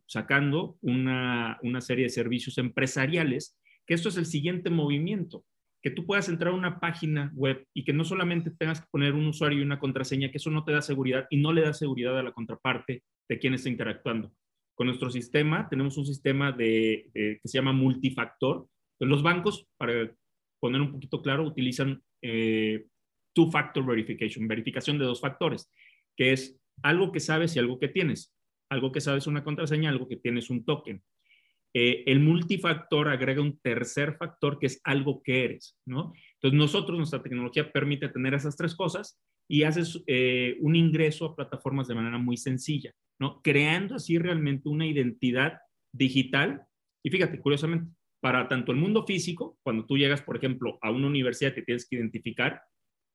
[0.07, 5.45] sacando una, una serie de servicios empresariales que esto es el siguiente movimiento,
[5.81, 9.13] que tú puedas entrar a una página web y que no solamente tengas que poner
[9.13, 11.73] un usuario y una contraseña, que eso no te da seguridad y no le da
[11.73, 14.31] seguridad a la contraparte de quien está interactuando.
[14.75, 18.67] Con nuestro sistema tenemos un sistema de, que se llama multifactor.
[18.99, 20.11] Los bancos, para
[20.59, 22.85] poner un poquito claro, utilizan eh,
[23.33, 25.71] two-factor verification, verificación de dos factores,
[26.15, 28.35] que es algo que sabes y algo que tienes.
[28.69, 31.01] Algo que sabes una contraseña, algo que tienes un token.
[31.73, 36.13] Eh, el multifactor agrega un tercer factor que es algo que eres, ¿no?
[36.33, 41.35] Entonces nosotros, nuestra tecnología permite tener esas tres cosas y haces eh, un ingreso a
[41.35, 43.41] plataformas de manera muy sencilla, ¿no?
[43.41, 45.59] Creando así realmente una identidad
[45.93, 46.61] digital.
[47.03, 47.89] Y fíjate, curiosamente,
[48.21, 51.87] para tanto el mundo físico, cuando tú llegas, por ejemplo, a una universidad que tienes
[51.87, 52.61] que identificar,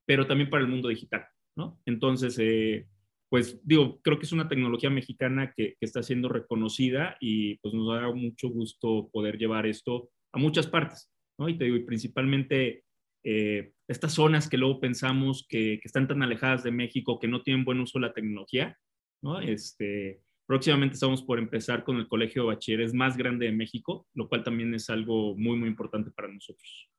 [0.05, 1.79] pero también para el mundo digital, ¿no?
[1.85, 2.87] Entonces, eh,
[3.29, 7.87] pues digo, creo que es una tecnología mexicana que, está siendo reconocida y pues nos
[7.93, 11.49] da mucho gusto poder llevar esto a muchas partes, ¿no?
[11.49, 12.83] Y te digo, principalmente
[13.23, 17.65] eh, estas zonas que luego pensamos que, están tan alejadas de México, que no tienen
[17.65, 18.77] buen uso de la tecnología,
[19.21, 19.41] ¿no?
[19.41, 24.29] Este, próximamente estamos por empezar con el Colegio de Bachilleres más grande de México, lo
[24.29, 26.89] cual también es algo muy, muy importante para nosotros.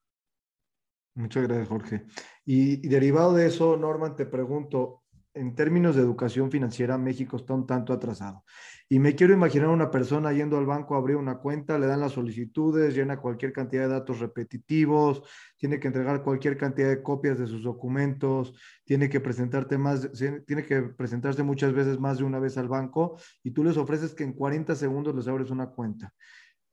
[1.14, 2.04] Muchas gracias, Jorge.
[2.44, 5.02] y derivado de eso, Norman, te pregunto,
[5.38, 8.44] en términos de educación financiera, México está un tanto atrasado.
[8.88, 12.00] Y me quiero imaginar una persona yendo al banco a abrir una cuenta, le dan
[12.00, 15.22] las solicitudes, llena cualquier cantidad de datos repetitivos,
[15.56, 20.10] tiene que entregar cualquier cantidad de copias de sus documentos, tiene que presentarte más,
[20.46, 24.14] tiene que presentarse muchas veces más de una vez al banco y tú les ofreces
[24.14, 26.12] que en 40 segundos les abres una cuenta.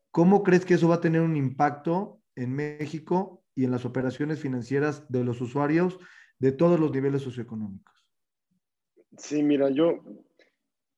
[0.09, 4.39] ¿Cómo crees que eso va a tener un impacto en México y en las operaciones
[4.39, 5.99] financieras de los usuarios
[6.39, 7.94] de todos los niveles socioeconómicos?
[9.17, 10.03] Sí, mira, yo,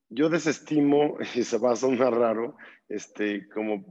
[0.10, 2.56] yo desestimo, y se va a sonar raro,
[2.90, 3.86] este, como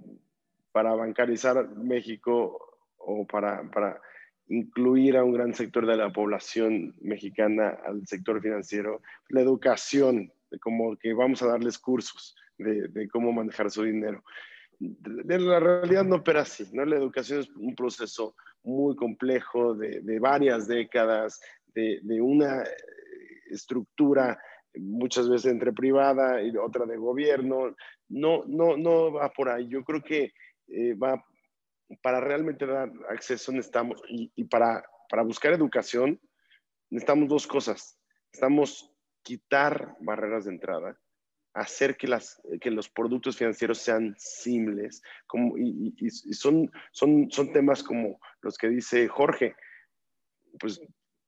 [0.73, 4.01] para bancarizar México o para, para
[4.49, 10.97] incluir a un gran sector de la población mexicana al sector financiero, la educación, como
[10.97, 14.23] que vamos a darles cursos de, de cómo manejar su dinero.
[14.79, 16.85] De la realidad no opera así, ¿no?
[16.85, 21.41] La educación es un proceso muy complejo de, de varias décadas,
[21.75, 22.63] de, de, una
[23.51, 24.39] estructura
[24.75, 27.75] muchas veces entre privada y otra de gobierno.
[28.09, 29.69] No, no, no va por ahí.
[29.69, 30.33] Yo creo que
[30.69, 31.25] eh, va
[32.03, 36.21] para realmente dar acceso necesitamos y, y, para, para buscar educación
[36.91, 37.99] necesitamos dos cosas.
[38.33, 40.99] Necesitamos quitar barreras de entrada,
[41.55, 47.31] hacer que, las, que los productos financieros sean simples como, y, y, y son, son,
[47.31, 49.57] son temas como los que dice Jorge.
[50.59, 50.81] Pues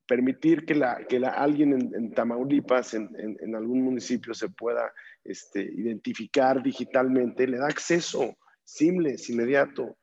[0.08, 4.90] permitir que, la, que la, alguien en, Tamaulipas, en, en, algún municipio, se pueda
[5.22, 9.98] este, identificar digitalmente, le da acceso simple, inmediato,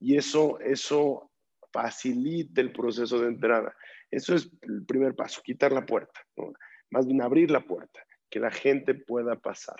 [0.00, 1.30] y eso, eso
[1.72, 3.74] facilita el proceso de entrada.
[4.10, 6.20] Eso es el primer paso, quitar la puerta,
[6.90, 9.76] más bien abrir la puerta, que la gente pueda pasar.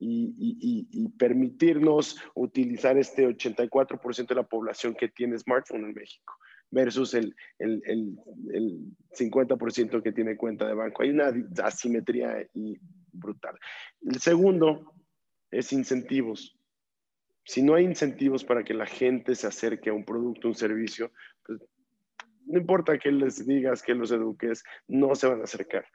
[0.00, 6.38] Y, y, y, permitirnos utilizar este 84% de la población que tiene smartphone en México
[6.70, 8.78] versus el, el, el,
[9.10, 11.02] 50% que tiene cuenta de banco.
[11.02, 12.46] Hay una asimetría
[13.12, 13.58] brutal.
[14.02, 14.92] El segundo
[15.50, 16.56] es incentivos.
[17.44, 21.10] Si no hay incentivos para que la gente se acerque a un producto, un servicio,
[21.44, 21.58] pues
[22.46, 25.86] no importa que les digas, que los eduques, no se van a acercar.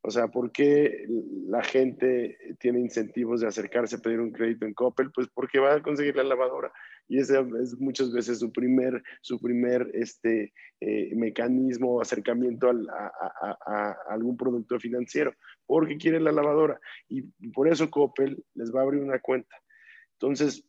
[0.00, 1.06] O sea, ¿por qué
[1.46, 5.10] la gente tiene incentivos de acercarse a pedir un crédito en Coppel?
[5.12, 6.72] Pues porque va a conseguir la lavadora.
[7.08, 13.96] Y ese es muchas veces su primer, su primer este, eh, mecanismo o acercamiento a,
[14.10, 15.32] algún producto financiero,
[15.66, 16.78] porque quiere la lavadora.
[17.08, 19.56] Y por eso Coppel les va a abrir una cuenta.
[20.12, 20.64] Entonces,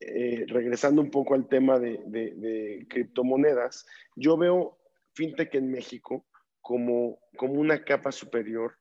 [0.00, 3.86] eh, regresando un poco al tema de, de criptomonedas,
[4.16, 4.78] yo veo
[5.14, 6.26] fintech en México
[6.62, 8.78] como, como una capa superior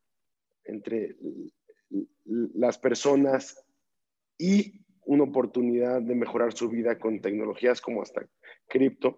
[0.63, 1.17] entre
[2.53, 3.65] las personas
[4.37, 8.25] y una oportunidad de mejorar su vida con tecnologías como hasta
[8.67, 9.17] cripto.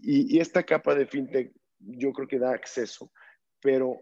[0.00, 3.12] Y, esta capa de fintech yo creo que da acceso,
[3.60, 4.00] pero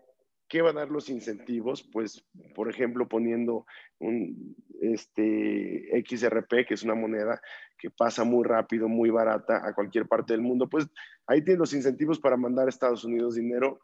[0.48, 1.88] ¿qué va a dar los incentivos?
[1.92, 3.66] Pues, por ejemplo, poniendo
[3.98, 7.40] un este, XRP, que es una moneda
[7.78, 10.86] que pasa muy rápido, muy barata a cualquier parte del mundo, pues
[11.26, 13.80] ahí tienes los incentivos para mandar a Estados Unidos dinero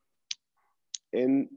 [1.12, 1.48] en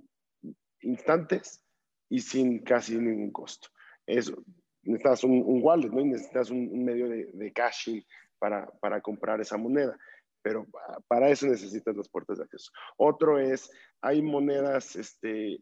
[0.82, 1.64] instantes
[2.10, 3.70] y sin casi ningún costo.
[4.06, 4.44] Eso,
[4.88, 6.04] necesitas un, wallet, ¿no?
[6.04, 8.02] necesitas un, medio de, de caching
[8.40, 9.98] para, para, comprar esa moneda,
[10.42, 10.66] pero
[11.08, 12.72] para eso necesitas las puertas de acceso.
[12.98, 13.70] Otro es,
[14.02, 15.62] hay monedas este,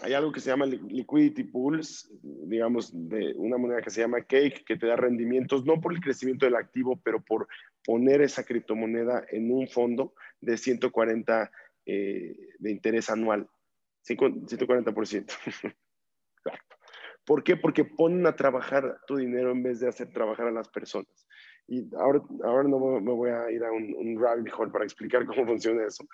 [0.00, 4.62] hay algo que se llama liquidity pools, digamos, de una moneda que se llama Cake,
[4.64, 7.48] que te da rendimientos, no por el crecimiento del activo, pero por
[7.84, 11.50] poner esa criptomoneda en un fondo de 140
[11.86, 13.48] eh, de interés anual.
[14.06, 15.32] 140%.
[16.36, 16.76] Exacto.
[17.28, 17.58] ¿Por qué?
[17.58, 21.28] Porque ponen a trabajar tu dinero en vez de hacer trabajar a las personas.
[21.66, 25.26] Y ahora, ahora no me voy a ir a un, un rabbit hole para explicar
[25.26, 26.08] cómo funciona eso,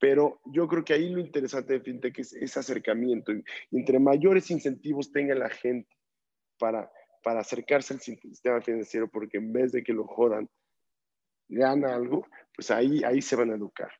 [0.00, 3.30] pero yo creo que ahí lo interesante de FinTech es ese acercamiento.
[3.72, 5.94] entre mayores incentivos tenga la gente
[6.58, 6.90] para,
[7.22, 10.48] para acercarse al sistema financiero, porque en vez de que lo jodan,
[11.46, 13.90] gana algo, pues ahí, ahí se van a educar.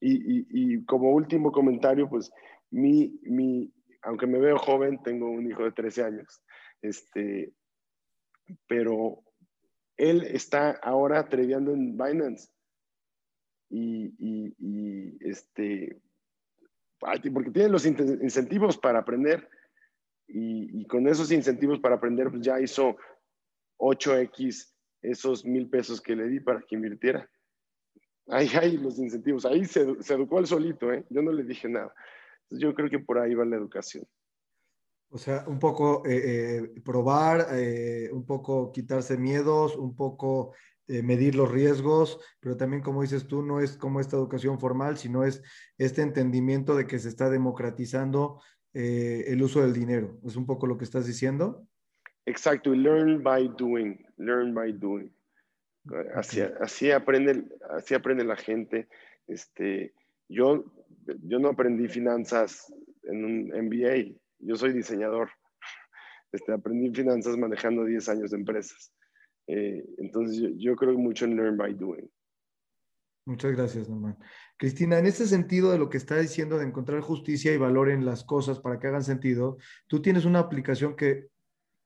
[0.00, 2.30] Y, y, como último comentario, pues
[2.70, 3.70] mi, mi,
[4.06, 6.40] aunque me veo joven, tengo un hijo de 13 años,
[6.80, 7.52] este,
[8.68, 9.24] pero
[9.96, 12.48] él está ahora tradeando en Binance
[13.68, 14.14] y,
[15.20, 16.00] este,
[17.00, 19.48] porque tiene los incentivos para aprender
[20.28, 22.96] y, con esos incentivos para aprender pues ya hizo
[23.78, 27.28] 8x esos mil pesos que le di para que invirtiera.
[28.28, 31.04] Ahí hay los incentivos, ahí se, educó al solito, ¿eh?
[31.10, 31.92] yo no le dije nada.
[32.50, 34.04] Yo creo que por ahí va la educación.
[35.08, 37.46] O sea, un poco eh, eh, probar,
[38.12, 40.52] un poco quitarse miedos, un poco
[40.88, 44.96] eh, medir los riesgos, pero también, como dices tú, no es como esta educación formal,
[44.96, 45.42] sino es
[45.78, 48.40] este entendimiento de que se está democratizando
[48.72, 50.20] eh, el uso del dinero.
[50.24, 51.66] ¿Es un poco lo que estás diciendo?
[52.24, 55.12] Exacto, learn by doing, learn by doing.
[56.14, 58.88] Así, así, aprende, así aprende la gente.
[59.26, 59.92] Este,
[60.28, 60.66] yo,
[61.22, 65.30] yo no aprendí finanzas en un MBA, yo soy diseñador.
[66.32, 68.92] Este, aprendí finanzas manejando 10 años de empresas.
[69.46, 72.10] Eh, entonces yo, creo mucho en learn by doing.
[73.24, 74.18] Muchas gracias, Norman.
[74.58, 78.04] Cristina, en este sentido de lo que está diciendo de encontrar justicia y valor en
[78.04, 81.28] las cosas para que hagan sentido, tú tienes una aplicación que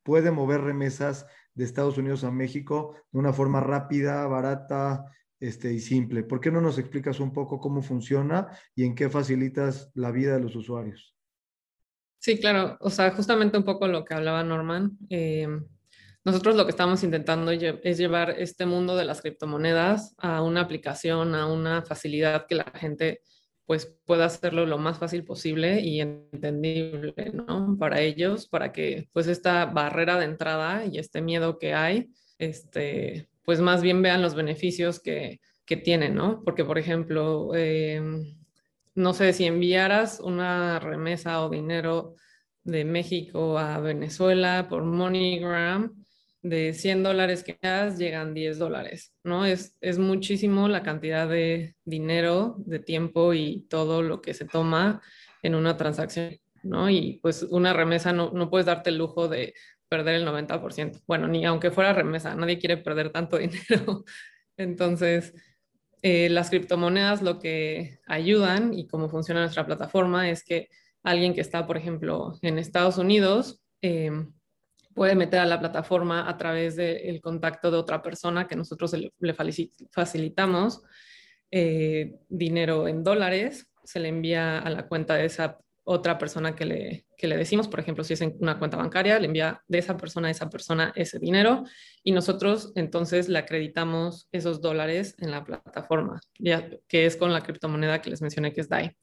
[0.02, 5.04] puede mover remesas de Estados Unidos a México de una forma rápida, barata
[5.40, 6.22] este, y simple.
[6.22, 10.34] ¿Por qué no nos explicas un poco cómo funciona y en qué facilitas la vida
[10.34, 11.16] de los usuarios?
[12.18, 12.76] Sí, claro.
[12.80, 14.98] O sea, justamente un poco lo que hablaba Norman.
[15.08, 15.48] Eh,
[16.22, 21.34] nosotros lo que estamos intentando es llevar este mundo de las criptomonedas a una aplicación,
[21.34, 23.22] a una facilidad que la gente
[23.64, 27.76] pues pueda hacerlo lo más fácil posible y entendible, ¿no?
[27.78, 33.29] Para ellos, para que pues esta barrera de entrada y este miedo que hay, este,
[33.44, 36.42] pues más bien vean los beneficios que, que tienen, ¿no?
[36.44, 38.36] Porque, por ejemplo, em,
[38.94, 42.14] no sé, si enviaras una remesa o dinero
[42.64, 46.00] de México a Venezuela por MoneyGram,
[46.42, 49.44] de 100 dólares que das, llegan 10 dólares, ¿no?
[49.44, 55.02] Es, es muchísimo la cantidad de dinero, de tiempo y todo lo que se toma
[55.42, 56.88] en una transacción, ¿no?
[56.88, 59.54] Y pues una remesa no, no puedes darte el lujo de
[59.90, 61.02] perder el 90%.
[61.06, 64.04] Bueno, ni aunque fuera remesa, nadie quiere perder tanto dinero.
[64.56, 65.34] Entonces,
[66.00, 70.68] eh, las criptomonedas lo que ayudan y cómo funciona nuestra plataforma es que
[71.02, 74.10] alguien que está, por ejemplo, en Estados Unidos, eh,
[74.94, 79.34] puede meter a la plataforma a través del contacto de otra persona que nosotros le,
[79.92, 80.82] facilitamos
[81.50, 85.58] eh, dinero en dólares, se le envía a la cuenta de esa
[85.92, 89.18] otra persona que le, que le decimos, por ejemplo, si es en una cuenta bancaria,
[89.18, 91.64] le envía de esa persona a esa persona ese dinero
[92.04, 97.40] y nosotros entonces le acreditamos esos dólares en la plataforma, ya que es con la
[97.40, 98.96] criptomoneda que les mencioné que es DAI.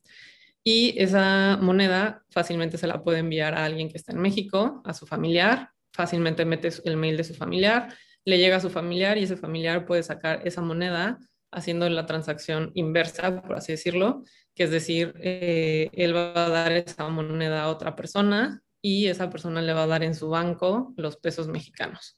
[0.63, 4.93] Y esa moneda fácilmente se la puede enviar a alguien que está en México, a
[4.93, 9.23] su familiar, fácilmente mete el mail de su familiar, le llega a su familiar y
[9.23, 11.17] ese familiar puede sacar esa moneda
[11.51, 16.71] haciendo la transacción inversa, por así decirlo, que es decir, eh, él va a dar
[16.71, 20.93] esa moneda a otra persona y esa persona le va a dar en su banco
[20.97, 22.17] los pesos mexicanos.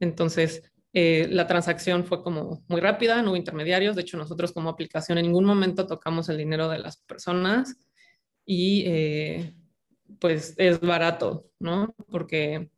[0.00, 0.62] Entonces,
[0.94, 5.18] eh, la transacción fue como muy rápida, no hubo intermediarios, de hecho nosotros como aplicación
[5.18, 7.76] en ningún momento tocamos el dinero de las personas
[8.44, 9.54] y eh,
[10.18, 11.94] pues es barato, ¿no?
[12.10, 12.70] Porque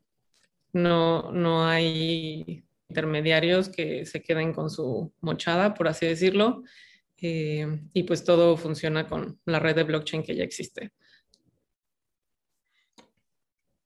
[0.73, 6.63] no, no hay intermediarios que se queden con su mochada, por así decirlo,
[7.21, 10.93] eh, y pues todo funciona con la red de blockchain que ya existe.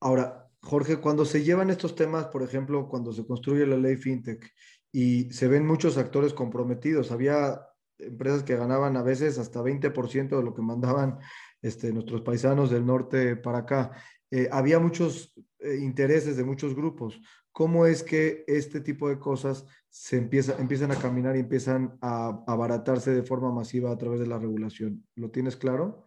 [0.00, 4.52] Ahora, Jorge, cuando se llevan estos temas, por ejemplo, cuando se construye la ley FinTech
[4.92, 7.60] y se ven muchos actores comprometidos, había
[7.98, 11.18] empresas que ganaban a veces hasta 20% de lo que mandaban
[11.62, 13.92] este, nuestros paisanos del norte para acá.
[14.30, 17.20] Eh, había muchos eh, intereses de muchos grupos.
[17.52, 22.44] ¿Cómo es que este tipo de cosas se empieza, empiezan a caminar y empiezan a
[22.46, 25.06] abaratarse de forma masiva a través de la regulación?
[25.16, 26.06] ¿Lo tienes claro?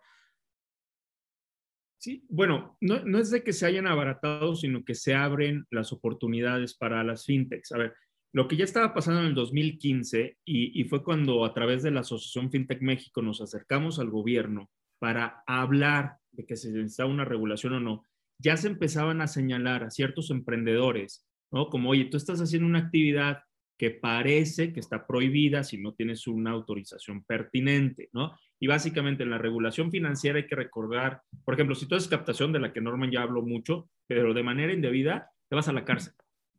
[1.98, 5.92] Sí, bueno, no, no, es de que se hayan abaratado, sino que se abren las
[5.94, 7.72] oportunidades para las fintechs.
[7.74, 7.94] A ver,
[8.34, 11.92] lo que ya estaba pasando en el 2015 y, y fue cuando a través de
[11.92, 14.70] la Asociación FinTech México nos acercamos al gobierno
[15.00, 18.06] para hablar de que se necesitaba una regulación o no,
[18.39, 21.70] ya se empezaban a señalar a ciertos emprendedores, ¿no?
[21.70, 23.43] Como, oye, tú estás haciendo una actividad
[23.78, 28.38] que parece que está prohibida si no tienes una autorización pertinente, ¿no?
[28.60, 32.52] Y básicamente en la regulación financiera hay que recordar, por ejemplo, si tú haces captación
[32.52, 35.84] de la que Norman ya habló mucho, pero de manera indebida, te vas a la
[35.84, 36.14] cárcel.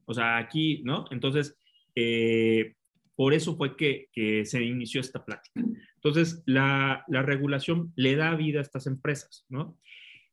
[0.04, 1.04] O sea, aquí, ¿no?
[1.12, 1.56] Entonces,
[1.94, 2.74] eh,
[3.14, 5.62] por eso fue que, que, se inició esta plática.
[5.94, 9.78] Entonces, la, la, regulación le da vida a estas empresas, ¿no?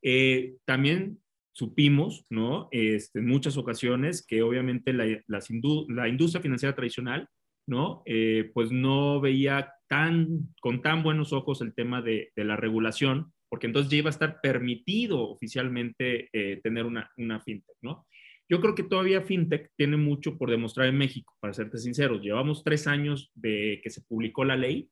[0.02, 1.20] Eh, también
[1.52, 2.70] supimos, ¿no?
[2.72, 5.50] Este, en muchas ocasiones que obviamente la, las
[5.88, 7.28] la industria financiera tradicional,
[7.68, 8.02] ¿no?
[8.06, 13.34] Eh, pues no veía tan, con tan buenos ojos el tema de, de, la regulación,
[13.50, 18.08] porque entonces ya iba a estar permitido oficialmente eh, tener una, una fintech, ¿no?
[18.50, 22.22] Yo creo que todavía fintech tiene mucho por demostrar en México, para serte sinceros.
[22.22, 24.90] Llevamos tres años de que se publicó la ley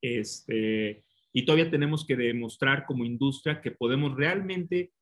[0.00, 1.02] este,
[1.32, 4.92] y todavía tenemos que demostrar como industria que podemos realmente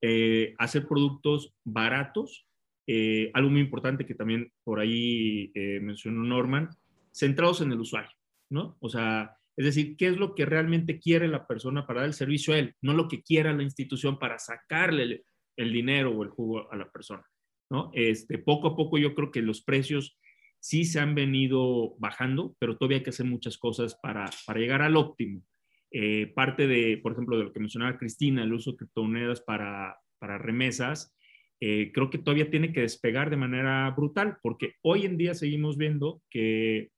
[0.00, 2.46] eh, hacer productos baratos.
[2.86, 6.70] Eh, algo muy importante que también por ahí eh, mencionó Norman,
[7.12, 8.16] centrados en el usuario,
[8.50, 8.76] ¿no?
[8.80, 12.14] O sea, es decir, ¿qué es lo que realmente quiere la persona para dar el
[12.14, 12.74] servicio a él?
[12.80, 15.24] No lo que quiera la institución para sacarle
[15.56, 17.24] el, dinero o el jugo a la persona,
[17.70, 17.90] ¿no?
[17.92, 20.16] Este, poco a poco yo creo que los precios
[20.60, 24.96] sí se han venido bajando, pero todavía hay que hacer muchas cosas para llegar al
[24.96, 25.42] óptimo.
[25.90, 29.98] Eh, parte de, por ejemplo, de lo que mencionaba Cristina, el uso de criptomonedas para,
[30.18, 31.14] para remesas,
[31.60, 35.76] eh, creo que todavía tiene que despegar de manera brutal, porque hoy en día seguimos
[35.76, 36.90] viendo que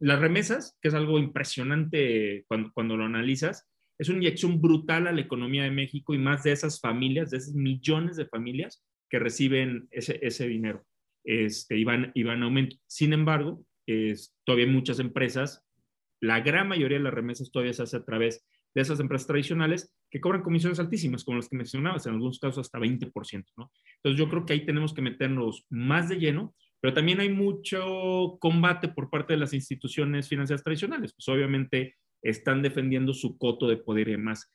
[0.00, 3.68] las remesas, que es algo impresionante cuando, cuando lo analizas,
[3.98, 7.36] es una inyección brutal a la economía de México y más de esas familias, de
[7.36, 10.84] esos millones de familias que reciben ese, ese dinero.
[11.24, 12.76] Este, y, van, a aumento.
[12.86, 15.62] Sin embargo, es, todavía muchas empresas
[16.20, 19.92] la gran mayoría de las remesas todavía se hace a través de esas empresas tradicionales
[20.10, 23.72] que cobran comisiones altísimas, como las que mencionabas, en algunos casos hasta 20%, ¿no?
[23.96, 28.38] Entonces yo creo que ahí tenemos que meternos más de lleno, pero también hay mucho
[28.38, 33.78] combate por parte de las instituciones financieras tradicionales, pues obviamente están defendiendo su coto de
[33.78, 34.52] poder y demás.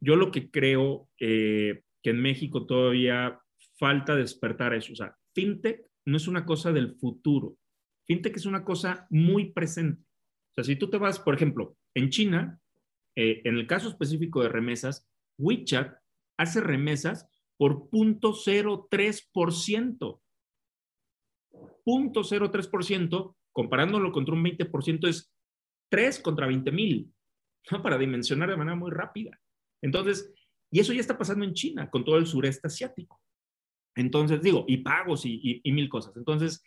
[0.00, 3.40] Yo lo que creo eh, que en México todavía
[3.78, 7.56] falta despertar eso, o sea, fintech no es una cosa del futuro,
[8.06, 10.07] fintech es una cosa muy presente
[10.58, 12.60] sea, si tú te vas, por ejemplo, en China,
[13.14, 15.06] eh, en el caso específico de remesas,
[15.38, 15.96] WeChat
[16.36, 20.20] hace remesas por 0.03%.
[21.84, 25.32] 0.03%, comparándolo contra un 20%, es
[25.90, 27.12] 3 contra 20 mil,
[27.70, 27.82] ¿no?
[27.82, 29.40] para dimensionar de manera muy rápida.
[29.82, 30.32] Entonces,
[30.70, 33.22] y eso ya está pasando en China, con todo el sureste asiático.
[33.96, 36.14] Entonces, digo, y pagos y, y, y mil cosas.
[36.16, 36.62] Entonces,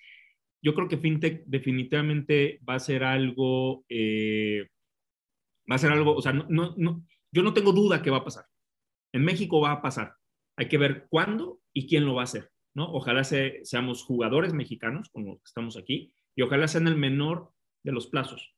[0.62, 4.68] yo creo que FinTech definitivamente va a ser algo, eh,
[5.70, 8.24] va a ser algo, o sea, no, no, yo no tengo duda que va a
[8.24, 8.46] pasar.
[9.14, 10.16] En México va a pasar.
[10.58, 12.92] Hay que ver cuándo y quién lo va a hacer, ¿no?
[12.92, 17.52] Ojalá seamos jugadores mexicanos, como estamos aquí, y ojalá sea en el menor
[17.84, 18.56] de los plazos.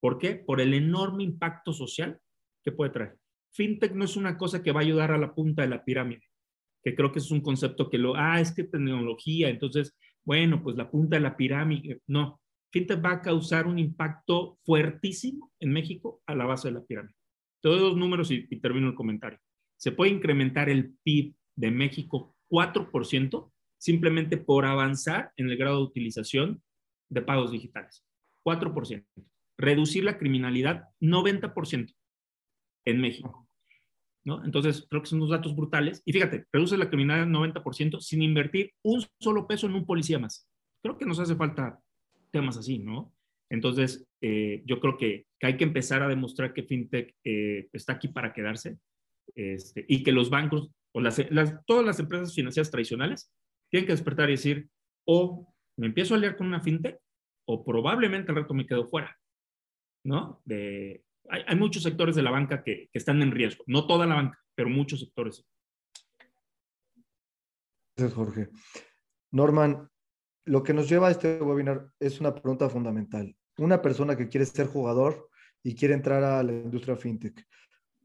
[0.00, 0.34] ¿Por qué?
[0.34, 2.20] Por el enorme impacto social
[2.62, 3.18] que puede traer.
[3.52, 6.28] FinTech no es una cosa que va a ayudar a la punta de la pirámide,
[6.82, 10.76] que creo que es un concepto que lo, ah, es que tecnología, entonces bueno, pues
[10.76, 12.00] la punta de la pirámide.
[12.06, 12.40] No,
[12.72, 17.14] FinTech va a causar un impacto fuertísimo en México a la base de la pirámide.
[17.60, 19.38] Todos los números y, termino el comentario.
[19.76, 25.84] Se puede incrementar el PIB de México 4% simplemente por avanzar en el grado de
[25.84, 26.62] utilización
[27.10, 28.04] de pagos digitales.
[28.44, 29.04] 4%.
[29.56, 31.94] Reducir la criminalidad 90%
[32.86, 33.43] en México.
[34.24, 36.02] Entonces, creo que son unos datos brutales.
[36.04, 40.48] Y fíjate, reduce la criminalidad 90% sin invertir un solo peso en un policía más.
[40.82, 41.78] Creo que nos hace falta
[42.30, 43.12] temas así, ¿no?
[43.50, 48.08] Entonces, eh, yo creo que, hay que empezar a demostrar que FinTech eh, está aquí
[48.08, 48.78] para quedarse
[49.34, 51.20] este, y que los bancos o las,
[51.66, 53.30] todas las empresas financieras tradicionales
[53.70, 54.68] tienen que despertar y decir,
[55.06, 56.98] o me empiezo a aliar con una FinTech
[57.46, 59.18] o probablemente al rato me quedo fuera,
[60.02, 60.40] ¿no?
[61.28, 63.64] Hay, muchos sectores de la banca que, están en riesgo.
[63.66, 65.44] No toda la banca, pero muchos sectores.
[67.96, 68.48] Gracias, Jorge.
[69.30, 69.88] Norman,
[70.44, 73.34] lo que nos lleva a este webinar es una pregunta fundamental.
[73.58, 75.28] Una persona que quiere ser jugador
[75.62, 77.46] y quiere entrar a la industria fintech,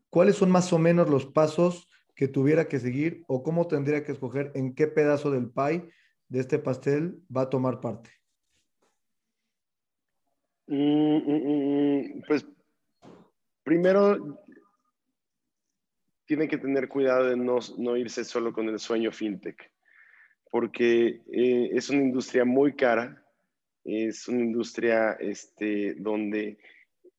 [0.09, 4.13] ¿cuáles son más o menos los pasos que tuviera que seguir o cómo tendría que
[4.13, 5.89] escoger en qué pedazo del pie
[6.29, 8.09] de este pastel va a tomar parte?
[10.67, 12.45] Mm, mm, mm, pues
[13.63, 14.43] primero,
[16.25, 19.71] tiene que tener cuidado de no, no irse solo con el sueño fintech,
[20.51, 23.23] porque eh, es una industria muy cara,
[23.83, 26.59] es una industria este, donde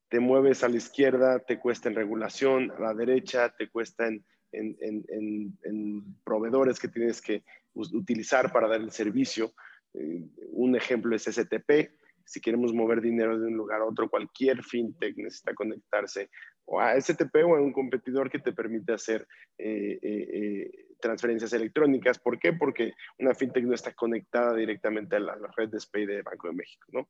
[0.09, 4.25] te mueves a la izquierda, te cuesta en regulación, a la derecha te cuesta en,
[4.53, 9.53] en, proveedores que tienes que utilizar para dar el servicio.
[9.95, 11.91] Eh, un ejemplo es STP.
[12.31, 16.31] Si queremos mover dinero de un lugar a otro, cualquier fintech necesita conectarse
[16.65, 19.27] o a STP o a un competidor que te permite hacer
[19.59, 20.71] eh, eh,
[21.01, 22.21] transferencias electrónicas.
[22.21, 22.53] ¿Por qué?
[22.53, 26.55] Porque una fintech no está conectada directamente a la, red de SPAY de Banco de
[26.55, 27.09] México, ¿no?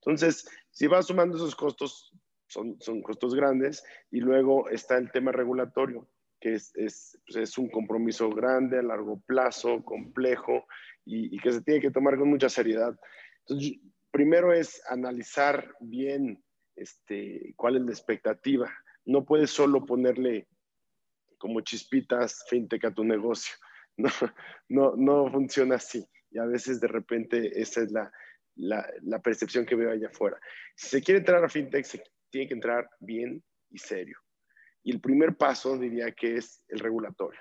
[0.00, 2.12] Entonces, si vas sumando esos costos,
[2.48, 6.08] son, son costos grandes, y luego está el tema regulatorio,
[6.40, 10.66] que es, es, pues, es un compromiso grande, a largo plazo, complejo,
[11.04, 12.98] y, y, que se tiene que tomar con mucha seriedad.
[13.46, 13.78] Entonces,
[14.10, 16.42] primero es analizar bien
[16.74, 18.72] este, cuál es la expectativa.
[19.04, 20.48] No puedes solo ponerle
[21.38, 23.54] como chispitas fintech a tu negocio.
[23.98, 24.10] No,
[24.68, 26.06] no, no funciona así.
[26.30, 28.12] Y a veces de repente esa es la,
[28.56, 30.38] la, percepción que veo allá afuera.
[30.74, 34.18] Si se quiere entrar a fintech, se tiene que entrar bien y serio.
[34.82, 37.40] Y el primer paso diría que es el regulatorio.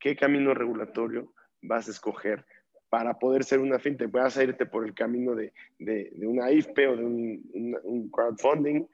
[0.00, 2.46] ¿Qué camino regulatorio vas a escoger
[2.88, 4.14] para poder ser una fintech?
[4.16, 8.86] A irte por el camino de, de, una IFPE o de un, crowdfunding,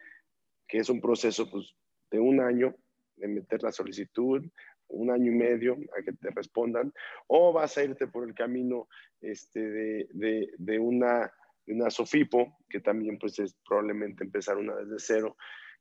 [0.68, 1.74] que es un proceso pues,
[2.10, 2.74] de un año
[3.16, 4.44] de meter la solicitud,
[4.88, 6.92] un año y medio a que te respondan,
[7.26, 8.88] o vas a irte por el camino
[9.20, 11.32] este, de, de, una
[11.66, 15.36] una SOFIPO, que también pues es probablemente empezar una desde cero.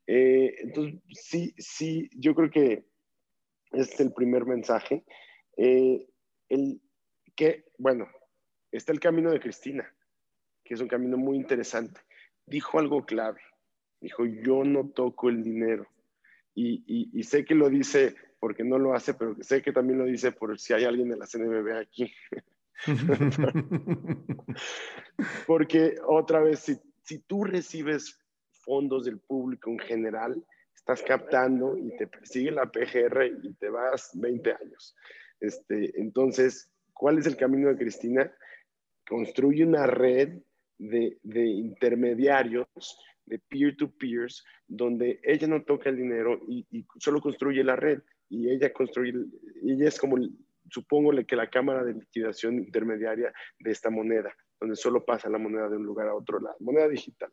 [0.06, 2.86] Eh, entonces, sí, sí, yo creo que
[3.72, 5.04] este es el primer mensaje.
[5.56, 6.06] Eh,
[6.48, 6.80] el
[7.34, 8.08] que, bueno,
[8.70, 9.92] está el camino de Cristina,
[10.64, 12.00] que es un camino muy interesante.
[12.46, 13.40] Dijo algo clave.
[14.00, 15.86] Dijo, yo no toco el dinero.
[16.54, 19.98] Y, y, y sé que lo dice porque no lo hace, pero sé que también
[19.98, 22.12] lo dice por si hay alguien de la CNBB aquí.
[25.46, 28.20] Porque otra vez, si, si tú recibes
[28.50, 34.10] fondos del público en general, estás captando y te persigue la PGR y te vas
[34.14, 34.94] 20 años.
[35.40, 38.32] Este, entonces, ¿cuál es el camino de Cristina?
[39.06, 40.38] Construye una red
[40.78, 42.66] de, de intermediarios,
[43.26, 48.00] de peer-to-peers, donde ella no toca el dinero y, y, solo construye la red.
[48.28, 49.12] Y ella construye,
[49.62, 50.16] ella es como
[50.70, 55.68] supongo que la cámara de liquidación intermediaria de esta moneda, donde solo pasa la moneda
[55.68, 57.30] de un lugar a otro, la moneda digital.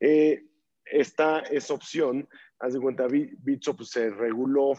[0.00, 0.44] Eh,
[0.84, 2.28] esta es opción,
[2.58, 4.74] haz de cuenta, Bitso pues, se reguló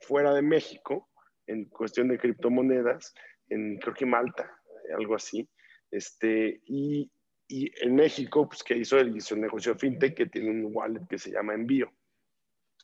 [0.00, 1.08] fuera de México
[1.52, 3.14] en cuestión de criptomonedas,
[3.48, 4.50] en creo que Malta,
[4.96, 5.48] algo así,
[5.90, 7.10] este, y,
[7.48, 11.18] y en México, pues que hizo el, hizo negocio fintech que tiene un wallet que
[11.18, 11.92] se llama Envío.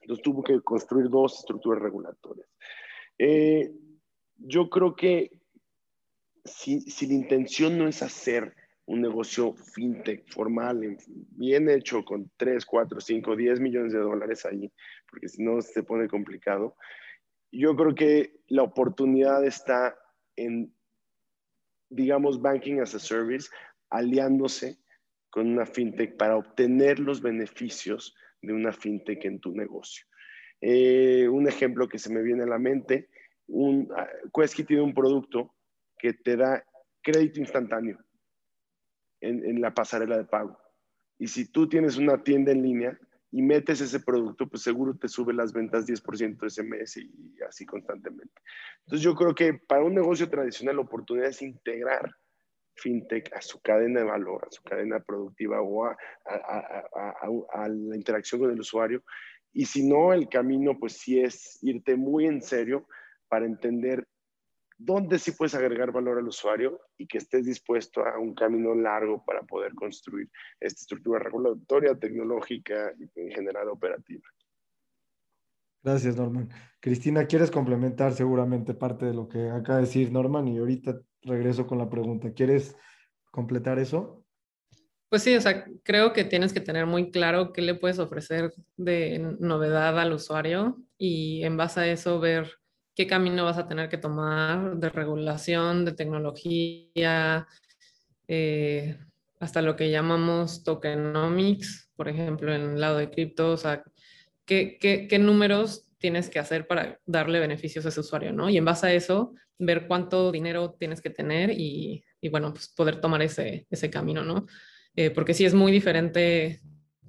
[0.03, 2.49] Entonces tuvo que construir dos estructuras regulatorias.
[3.19, 3.73] Eh,
[4.37, 5.33] yo creo que
[6.45, 8.55] si, si, la intención no es hacer
[8.87, 14.73] un negocio fintech formal, bien hecho, con 3, 4, 5, 10 millones de dólares ahí,
[15.11, 16.77] porque si no se pone complicado,
[17.51, 19.99] yo creo que la oportunidad está
[20.37, 20.75] en,
[21.91, 23.49] digamos, banking as a service,
[23.91, 24.79] aliándose
[25.31, 30.07] con una fintech para obtener los beneficios de una fintech en tu negocio.
[30.61, 33.09] Eh, un ejemplo que se me viene a la mente
[33.49, 35.55] un, ah, Quesky tiene un producto
[35.99, 36.65] que te da
[37.03, 37.99] crédito instantáneo
[39.21, 40.59] en, la pasarela de pago.
[41.19, 42.99] Y si tú tienes una tienda en línea
[43.31, 47.67] y metes ese producto, pues seguro te sube las ventas 10% ese mes y, así
[47.67, 48.41] constantemente.
[48.81, 52.15] Entonces yo creo que para un negocio tradicional la oportunidad es integrar
[52.75, 58.41] fintech a su cadena de valor, a su cadena productiva o a, a la interacción
[58.41, 59.03] con el usuario.
[59.53, 62.87] Y si no, el camino pues sí es irte muy en serio
[63.29, 64.07] para entender
[64.79, 69.25] dónde sí puedes agregar valor al usuario y que estés dispuesto a un camino largo
[69.25, 74.23] para poder construir esta estructura regulatoria, tecnológica y en general operativa.
[75.83, 76.49] Gracias, Norman.
[76.81, 80.47] Cristina, ¿quieres complementar seguramente parte de lo que acaba de decir Norman?
[80.49, 82.33] Y ahorita regreso con la pregunta.
[82.33, 82.77] ¿Quieres
[83.31, 84.25] completar eso?
[85.09, 88.53] Pues sí, o sea, creo que tienes que tener muy claro qué le puedes ofrecer
[88.77, 92.58] de novedad al usuario y en base a eso ver
[92.99, 97.47] qué camino vas a tener que tomar de regulación, de tecnología,
[98.27, 98.99] eh,
[99.39, 103.85] hasta lo que llamamos tokenomics, por ejemplo, en el lado de cripto, o sea,
[104.45, 108.51] ¿qué, qué, números tienes que hacer para darle beneficios a ese usuario, ¿no?
[108.51, 112.67] Y en base a eso, ver cuánto dinero tienes que tener y, y bueno, pues
[112.67, 114.47] poder tomar ese, ese camino, ¿no?
[114.97, 116.59] Eh, porque sí es muy diferente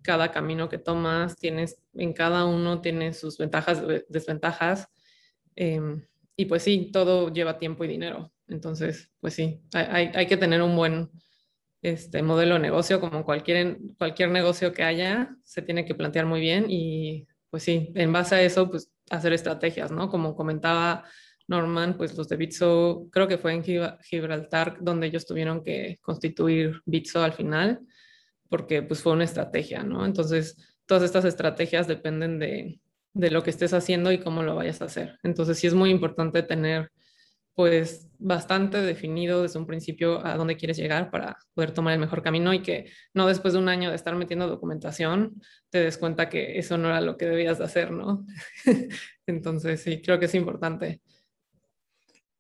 [0.04, 4.88] cada camino que tomas, tienes, en cada uno tiene sus ventajas, desventajas.
[5.60, 6.06] Em,
[6.38, 8.32] y pues sí, todo lleva tiempo y dinero.
[8.48, 11.10] Entonces, pues sí, hay, hay que tener un buen
[11.82, 16.40] este modelo de negocio, como cualquier, cualquier negocio que haya, se tiene que plantear muy
[16.40, 20.10] bien y pues sí, en base a eso, pues hacer estrategias, ¿no?
[20.10, 21.04] Como comentaba
[21.48, 26.82] Norman, pues los de Bitso, creo que fue en Gibraltar donde ellos tuvieron que constituir
[26.86, 27.82] Bitso al final,
[28.48, 30.06] porque pues fue una estrategia, ¿no?
[30.06, 30.56] Entonces,
[30.86, 32.80] todas estas estrategias dependen de,
[33.20, 35.20] de lo que estés haciendo y cómo lo vayas a hacer.
[35.24, 36.90] Entonces, sí es muy importante tener
[37.54, 42.22] pues bastante definido desde un principio a dónde quieres llegar para poder tomar el mejor
[42.22, 46.30] camino y que no después de un año de estar metiendo documentación te des cuenta
[46.30, 48.26] que eso no era lo que debías de hacer, ¿no?
[49.28, 51.02] Entonces sí, creo que es importante.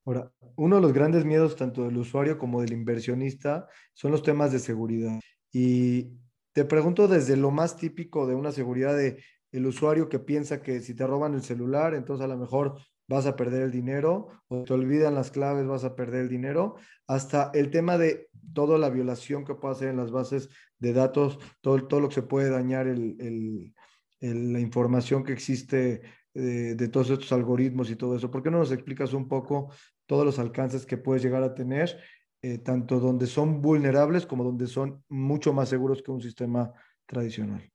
[0.05, 4.53] Ahora, uno de los grandes miedos tanto del usuario como del inversionista son los temas
[4.53, 5.19] de seguridad.
[5.51, 6.13] Y
[6.53, 9.21] te pregunto desde lo más típico de una seguridad de
[9.51, 13.25] el usuario que piensa que si te roban el celular, entonces a lo mejor vas
[13.25, 16.75] a perder el dinero, o te olvidan las claves, vas a perder el dinero,
[17.07, 21.39] hasta el tema de toda la violación que puede hacer en las bases de datos,
[21.61, 26.01] todo, lo que se puede dañar, la información que existe
[26.35, 28.29] de, de, todos estos algoritmos y todo eso.
[28.29, 29.71] ¿Por qué no nos explicas un poco
[30.05, 31.97] todos los alcances que puedes llegar a tener,
[32.43, 36.71] eh, tanto donde son vulnerables como donde son mucho más seguros que un sistema
[37.07, 37.71] tradicional?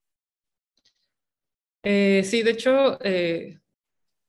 [1.85, 3.59] Eh, sí, de hecho, eh,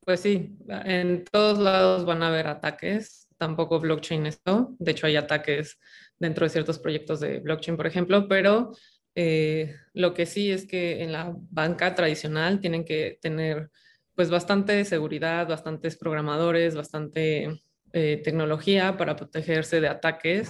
[0.02, 5.16] pues sí, en todos lados van a haber ataques, tampoco blockchain esto, de hecho hay
[5.16, 5.80] ataques
[6.20, 8.74] dentro de ciertos proyectos de blockchain, por ejemplo, pero
[9.16, 13.70] eh, lo que sí es que en la banca tradicional tienen que tener
[14.16, 20.50] pues bastante seguridad, bastantes programadores, bastante tecnología para protegerse de ataques,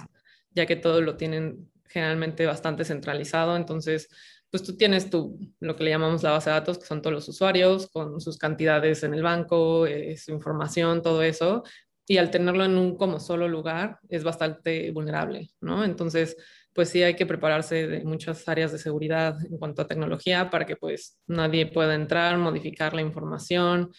[0.50, 4.10] ya que todo lo tienen generalmente bastante centralizado, entonces
[4.56, 7.14] pues tú tienes tu, lo que le llamamos la base de datos, que son todos
[7.14, 11.64] los usuarios, con sus cantidades en el banco, eh, su información, todo eso,
[12.08, 15.84] y al tenerlo en un como solo lugar es bastante vulnerable, ¿no?
[15.84, 16.38] Entonces,
[16.72, 20.66] pues sí hay que prepararse de muchas áreas de seguridad en cuanto a tecnología para
[20.66, 23.92] que pues nadie pueda entrar, modificar la información,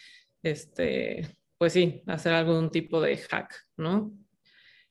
[0.43, 4.11] este, pues sí, hacer algún tipo de hack, ¿no?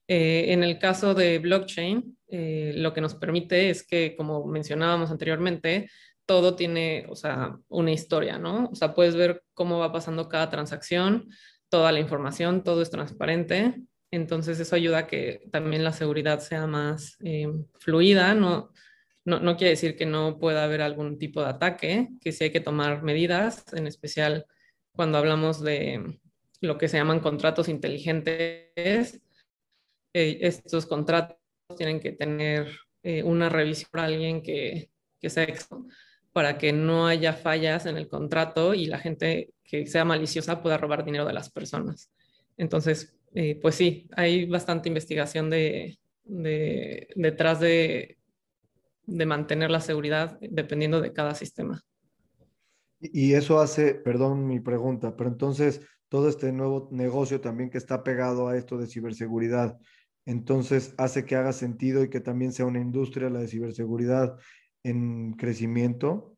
[0.08, 5.12] Eh, en el caso de blockchain, eh, lo que nos permite es que, como mencionábamos
[5.12, 5.90] anteriormente,
[6.26, 8.70] todo tiene, o sea, una historia, ¿no?
[8.72, 11.30] O sea, puedes ver cómo va pasando cada transacción,
[11.70, 13.76] toda la información, todo es transparente.
[14.12, 17.48] Entonces, eso ayuda a que también la seguridad sea más eh,
[17.80, 18.72] fluida, ¿no?
[19.24, 22.52] No, no quiere decir que no pueda haber algún tipo de ataque, que sí hay
[22.52, 24.46] que tomar medidas, en especial
[24.92, 26.20] cuando hablamos de
[26.62, 29.22] lo que se llaman contratos inteligentes.
[30.14, 31.38] Eh, estos contratos
[31.76, 32.68] tienen que tener
[33.04, 35.48] eh, una revisión por alguien que, que sea
[36.34, 40.78] para que no haya fallas en el contrato y la gente que sea maliciosa pueda
[40.78, 42.12] robar dinero de las personas.
[42.58, 48.18] Entonces, eh, pues sí, hay bastante investigación de, detrás de,
[49.06, 51.82] de mantener la seguridad dependiendo de cada sistema.
[53.00, 58.04] Y eso hace, perdón mi pregunta, pero entonces todo este nuevo negocio también que está
[58.04, 59.78] pegado a esto de ciberseguridad,
[60.26, 64.38] entonces hace que haga sentido y que también sea una industria, la de ciberseguridad,
[64.84, 66.38] en crecimiento.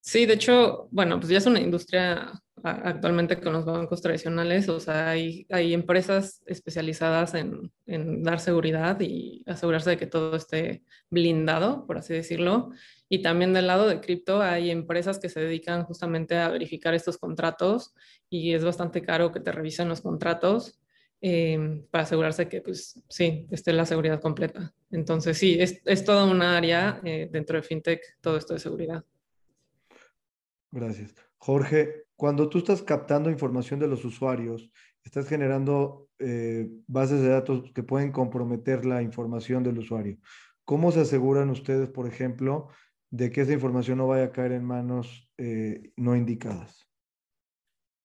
[0.00, 4.80] Sí, de hecho, bueno, pues ya es una industria actualmente con los bancos tradicionales, o
[4.80, 10.82] sea, hay, hay empresas especializadas en, en, dar seguridad y asegurarse de que todo esté
[11.10, 12.70] blindado, por así decirlo.
[13.08, 17.18] Y también del lado de cripto hay empresas que se dedican justamente a verificar estos
[17.18, 17.94] contratos
[18.30, 20.80] y es bastante caro que te revisen los contratos
[21.26, 24.74] Em, para asegurarse que, pues, sí, esté la seguridad completa.
[24.90, 29.02] Entonces, sí, es, es toda una área eh, dentro de FinTech, todo esto de seguridad.
[30.70, 31.14] Gracias.
[31.38, 34.70] Jorge, cuando tú estás captando información de los usuarios,
[35.02, 40.18] estás generando eh, bases de datos que pueden comprometer la información del usuario.
[40.66, 42.68] ¿Cómo se aseguran ustedes, por ejemplo,
[43.08, 46.86] de que esa información no vaya a caer en manos eh, no indicadas?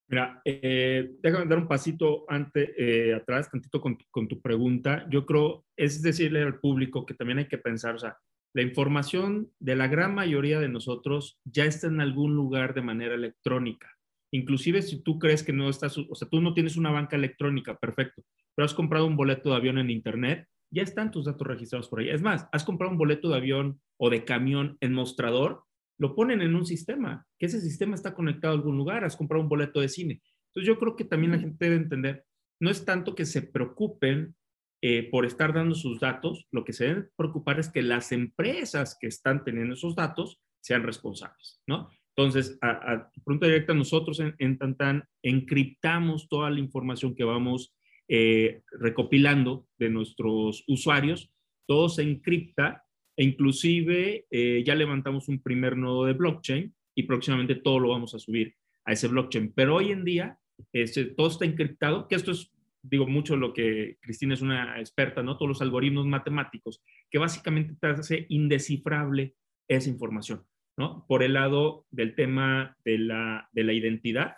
[0.09, 5.07] Mira, eh, déjame dar un pasito ante, eh, atrás, tantito con, con, tu pregunta.
[5.09, 8.17] Yo creo, es decirle al público que también hay que pensar, o sea,
[8.53, 13.13] la información de la gran mayoría de nosotros ya está en algún lugar de manera
[13.13, 13.95] electrónica.
[14.31, 17.77] Inclusive si tú crees que no estás, o sea, tú no tienes una banca electrónica,
[17.77, 18.23] perfecto,
[18.55, 21.99] pero has comprado un boleto de avión en Internet, ya están tus datos registrados por
[21.99, 22.09] ahí.
[22.09, 25.63] Es más, has comprado un boleto de avión o de camión en mostrador,
[25.99, 29.43] lo ponen en un sistema, que ese sistema está conectado a algún lugar, has comprado
[29.43, 30.21] un boleto de cine.
[30.47, 32.25] Entonces yo creo que también la gente debe entender,
[32.59, 34.35] no es tanto que se preocupen
[34.81, 38.97] eh, por estar dando sus datos, lo que se deben preocupar es que las empresas
[38.99, 41.89] que están teniendo esos datos sean responsables, ¿no?
[42.15, 47.73] Entonces, a, pregunta directa, nosotros en, en, Tantan encriptamos toda la información que vamos
[48.07, 51.31] eh, recopilando de nuestros usuarios,
[51.67, 52.83] todo se encripta
[53.19, 58.15] e inclusive eh, ya levantamos un primer nodo de blockchain y próximamente todo lo vamos
[58.15, 58.55] a subir
[58.85, 59.51] a ese blockchain.
[59.53, 60.39] Pero hoy en día
[60.71, 62.49] este, todo está encriptado, que esto es,
[62.81, 65.35] digo, mucho lo que Cristina es una experta, ¿no?
[65.35, 69.35] Todos los algoritmos matemáticos, que básicamente te hace indescifrable
[69.67, 70.45] esa información.
[70.77, 71.05] ¿no?
[71.05, 74.35] Por el lado del tema de la, de la identidad,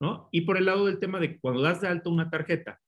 [0.00, 0.28] ¿no?
[0.32, 2.80] Y por el lado del tema de cuando das de alta una tarjeta,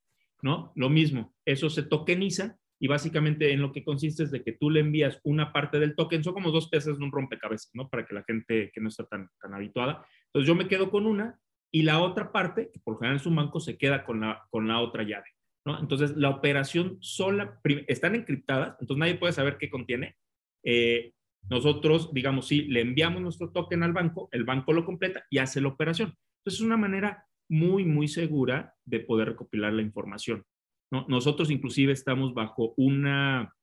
[0.43, 0.73] ¿no?
[0.75, 4.71] Lo mismo, eso se tokeniza y básicamente en lo que consiste es de que tú
[4.71, 7.89] le envías una parte del token, son como dos piezas de un rompecabezas, ¿no?
[7.89, 10.07] Para que la gente que no está tan, tan habituada.
[10.27, 11.41] Entonces yo me quedo con una
[11.73, 14.69] y la otra parte, que por general es un banco, se queda con la, con
[14.69, 15.27] la otra llave,
[15.65, 15.79] ¿no?
[15.79, 20.17] Entonces la operación sola, están encriptadas, entonces nadie puede saber qué contiene.
[20.63, 21.13] Eh,
[21.49, 25.61] nosotros, digamos, si le enviamos nuestro token al banco, el banco lo completa y hace
[25.61, 26.15] la operación.
[26.41, 30.45] Entonces, es una manera muy, muy segura de poder recopilar la información.
[30.91, 31.07] ¿No?
[31.09, 33.55] Nosotros inclusive estamos bajo una,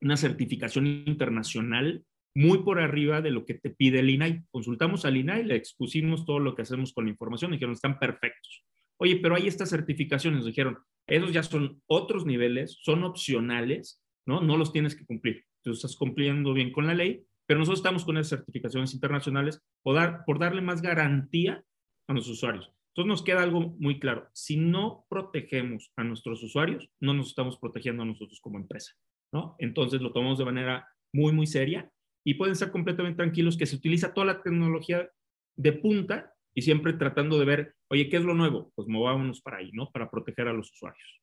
[0.00, 2.04] una certificación internacional
[2.34, 4.44] muy por arriba de lo que te pide el INAI.
[4.50, 8.64] Consultamos al INAI, le expusimos todo lo que hacemos con la información, dijeron, están perfectos.
[8.98, 14.40] Oye, pero hay estas certificaciones, dijeron, esos ya son otros niveles, son opcionales, ¿no?
[14.40, 18.04] No los tienes que cumplir tú estás cumpliendo bien con la ley, pero nosotros estamos
[18.04, 21.62] con esas certificaciones internacionales por, dar, por darle más garantía
[22.06, 22.72] a los usuarios.
[22.90, 24.28] Entonces nos queda algo muy claro.
[24.32, 28.92] Si no protegemos a nuestros usuarios, no nos estamos protegiendo a nosotros como empresa,
[29.32, 29.54] ¿no?
[29.58, 31.90] Entonces lo tomamos de manera muy, muy seria
[32.24, 35.08] y pueden estar completamente tranquilos que se utiliza toda la tecnología
[35.56, 38.72] de punta y siempre tratando de ver, oye, ¿qué es lo nuevo?
[38.74, 39.90] Pues movámonos para ahí, ¿no?
[39.90, 41.20] Para proteger a los usuarios.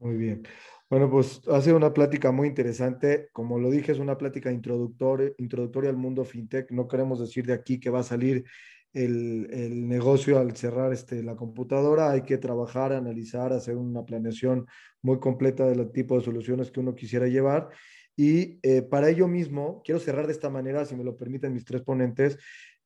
[0.00, 0.42] Muy bien.
[0.90, 3.28] Bueno, pues ha sido una plática muy interesante.
[3.32, 6.70] Como lo dije, es una plática introductoria, introductoria al mundo fintech.
[6.70, 8.44] No queremos decir de aquí que va a salir
[8.92, 12.10] el, el, negocio al cerrar este, la computadora.
[12.10, 14.66] Hay que trabajar, analizar, hacer una planeación
[15.02, 17.68] muy completa del tipo de soluciones que uno quisiera llevar.
[18.16, 21.64] Y eh, para ello mismo, quiero cerrar de esta manera, si me lo permiten mis
[21.64, 22.38] tres ponentes,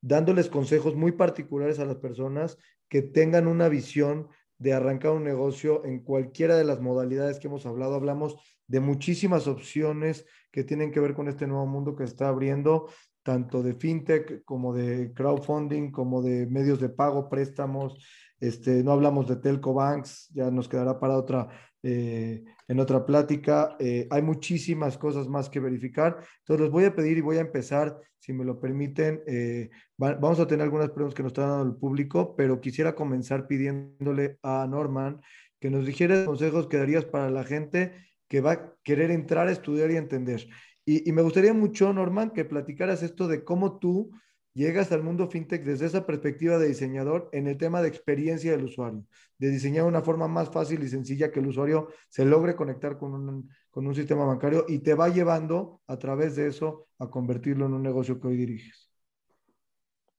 [0.02, 4.28] dándoles consejos muy particulares a las personas que tengan una visión
[4.58, 7.94] de arrancar un negocio en cualquiera de las modalidades que hemos hablado.
[7.94, 8.36] Hablamos
[8.66, 12.90] de muchísimas opciones que tienen que ver con este nuevo mundo que está abriendo,
[13.22, 17.96] tanto de fintech como de crowdfunding, como de medios de pago, préstamos.
[18.40, 21.48] Este, no hablamos de telco banks, ya nos quedará para otra
[21.82, 23.76] eh, en otra plática.
[23.78, 26.18] Eh, hay muchísimas cosas más que verificar.
[26.38, 29.22] Entonces, les voy a pedir y voy a empezar, si me lo permiten.
[29.26, 33.46] Eh, vamos a tener algunas preguntas que nos está dando el público, pero quisiera comenzar
[33.46, 35.20] pidiéndole a Norman
[35.60, 37.92] que nos dijera consejos que darías para la gente
[38.28, 40.48] que va a querer entrar estudiar y entender.
[40.84, 44.12] Y, y me gustaría mucho, Norman, que platicaras esto de cómo tú
[44.54, 48.64] llegas al mundo fintech desde esa perspectiva de diseñador en el tema de experiencia del
[48.64, 49.04] usuario,
[49.38, 53.14] de diseñar una forma más fácil y sencilla que el usuario se logre conectar con
[53.14, 57.66] un, con un sistema bancario y te va llevando a través de eso a convertirlo
[57.66, 58.90] en un negocio que hoy diriges.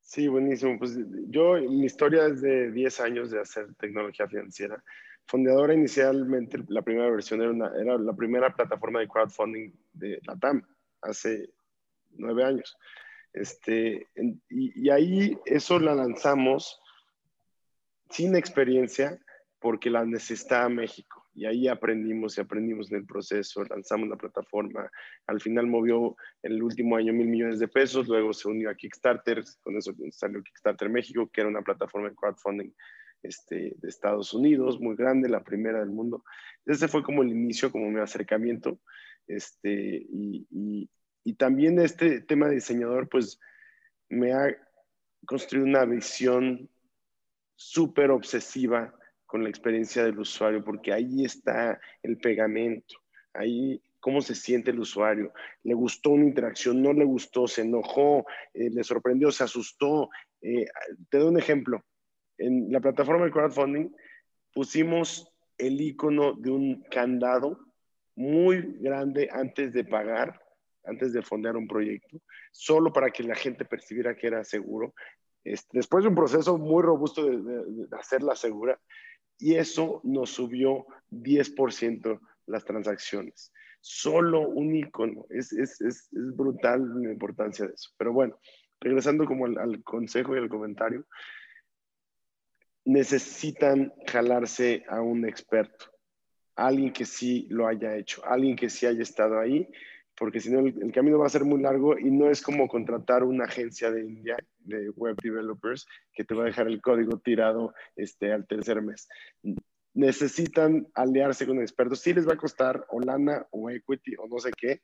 [0.01, 0.77] Sí, buenísimo.
[0.77, 0.97] Pues
[1.29, 4.83] yo, mi historia es de 10 años de hacer tecnología financiera.
[5.25, 10.61] Fundadora inicialmente, la primera versión era, la primera plataforma de crowdfunding de la TAM,
[11.01, 11.49] hace
[12.11, 12.77] nueve años.
[13.33, 14.07] Este,
[14.49, 16.79] y, ahí eso la lanzamos
[18.09, 19.19] sin experiencia
[19.59, 21.25] porque la necesitaba México.
[21.33, 24.91] Y ahí aprendimos y aprendimos en el proceso, lanzamos la plataforma.
[25.25, 28.75] Al final movió en el último año mil millones de pesos, luego se unió a
[28.75, 32.71] Kickstarter, con eso salió Kickstarter México, que era una plataforma de crowdfunding
[33.23, 36.23] este, de Estados Unidos, muy grande, la primera del mundo.
[36.65, 38.79] Ese fue como el inicio, como mi acercamiento.
[39.27, 40.89] Este, y,
[41.23, 43.39] y también este tema de diseñador, pues
[44.09, 44.55] me ha
[45.25, 46.69] construido una visión
[47.55, 48.93] súper obsesiva
[49.25, 52.95] con la experiencia del usuario, porque ahí está el pegamento,
[53.33, 55.33] ahí cómo se siente el usuario.
[55.63, 56.81] ¿Le gustó una interacción?
[56.83, 57.47] ¿No le gustó?
[57.47, 58.25] ¿Se enojó?
[58.53, 59.31] Eh, ¿Le sorprendió?
[59.31, 60.09] ¿Se asustó?
[60.41, 60.65] Eh,
[61.09, 61.81] te doy un ejemplo.
[62.45, 63.89] En la plataforma de crowdfunding
[64.53, 67.59] pusimos el icono de un candado
[68.15, 70.39] muy grande antes de pagar
[70.85, 72.21] antes de fondear un proyecto,
[72.51, 74.93] solo para que la gente percibiera que era seguro.
[75.43, 78.79] Este, después de un proceso muy robusto de, hacerla segura,
[79.39, 83.51] y eso nos subió 10% las transacciones.
[83.81, 85.25] Solo un icono.
[85.29, 87.89] Es, es, es, es, brutal la importancia de eso.
[87.97, 88.39] Pero bueno,
[88.79, 91.05] regresando como al, al consejo y al comentario,
[92.85, 95.85] necesitan jalarse a un experto,
[96.55, 99.69] alguien que sí lo haya hecho, alguien que sí haya estado ahí
[100.17, 103.23] porque si no el, camino va a ser muy largo y no es como contratar
[103.23, 107.73] una agencia de India de web developers que te va a dejar el código tirado
[107.95, 109.07] este, al tercer mes.
[109.93, 111.99] Necesitan aliarse con expertos.
[111.99, 114.81] Sí les va a costar o lana o equity o no sé qué,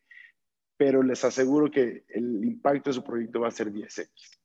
[0.77, 4.38] pero les aseguro que el impacto de su proyecto va a ser 10x.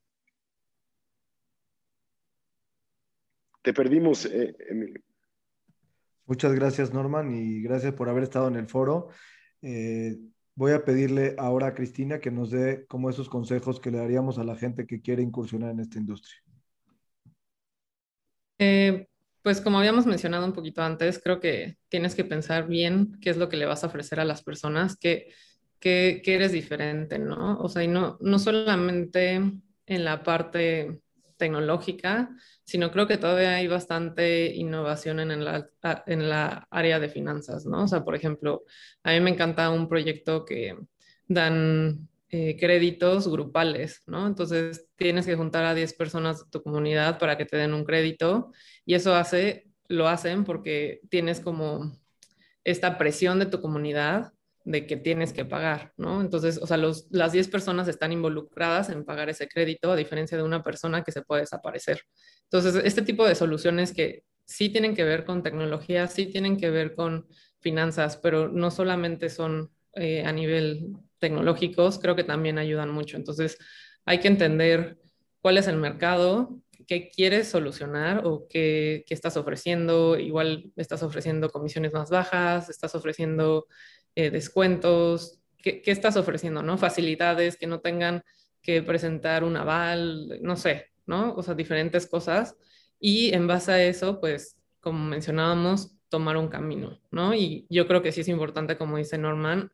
[3.65, 5.01] Te perdimos, eh, Emilio.
[6.27, 9.09] Muchas gracias, Norman, y gracias por haber estado en el foro.
[9.63, 10.19] Eh,
[10.55, 14.37] voy a pedirle ahora a Cristina que nos dé como esos consejos que le daríamos
[14.39, 16.43] a la gente que quiere incursionar en esta industria.
[18.59, 19.09] Eh,
[19.41, 23.39] pues como habíamos mencionado un poquito antes, creo que tienes que pensar bien qué es
[23.39, 25.33] lo que le vas a ofrecer a las personas, que,
[25.81, 27.59] que, eres diferente, ¿no?
[27.61, 29.37] O sea, y no, no solamente
[29.87, 31.01] en la parte
[31.37, 32.31] tecnológica,
[32.65, 35.71] sino creo que todavía hay bastante innovación en la,
[36.07, 37.85] en la área de finanzas, ¿no?
[37.85, 38.65] O sea, por ejemplo,
[39.03, 40.77] a mí me encanta un proyecto que
[41.29, 44.27] dan eh, créditos grupales, ¿no?
[44.27, 47.85] Entonces tienes que juntar a 10 personas de tu comunidad para que te den un
[47.85, 48.53] crédito
[48.85, 51.97] y eso hace, lo hacen porque tienes como
[52.65, 54.34] esta presión de tu comunidad
[54.65, 56.23] de que tienes que pagar, ¿no?
[56.23, 60.43] Entonces, o sea, las 10 personas están involucradas en pagar ese crédito, a diferencia de
[60.43, 62.01] una persona que se puede desaparecer.
[62.45, 66.71] Entonces, este tipo de soluciones que sí tienen que ver con tecnología, sí tienen que
[66.71, 67.27] ver con
[67.61, 73.17] finanzas, pero no solamente son eh, a nivel tecnológicos, creo que también ayudan mucho.
[73.19, 73.59] Entonces,
[74.07, 74.99] hay que entender
[75.41, 80.19] cuál es el mercado, qué quieres solucionar o qué, qué estás ofreciendo.
[80.19, 83.67] Igual estás ofreciendo comisiones más bajas, estás ofreciendo
[84.17, 86.63] eh, descuentos, ¿qué, ¿qué, estás ofreciendo?
[86.63, 86.79] ¿no?
[86.79, 88.23] Facilidades que no tengan
[88.63, 91.35] que presentar un aval, no sé, ¿no?
[91.35, 92.57] O sea, diferentes cosas.
[93.01, 97.35] Y en base a eso, pues, como mencionábamos, tomar un camino, ¿no?
[97.35, 99.71] Y yo creo que sí es importante, como dice Norman,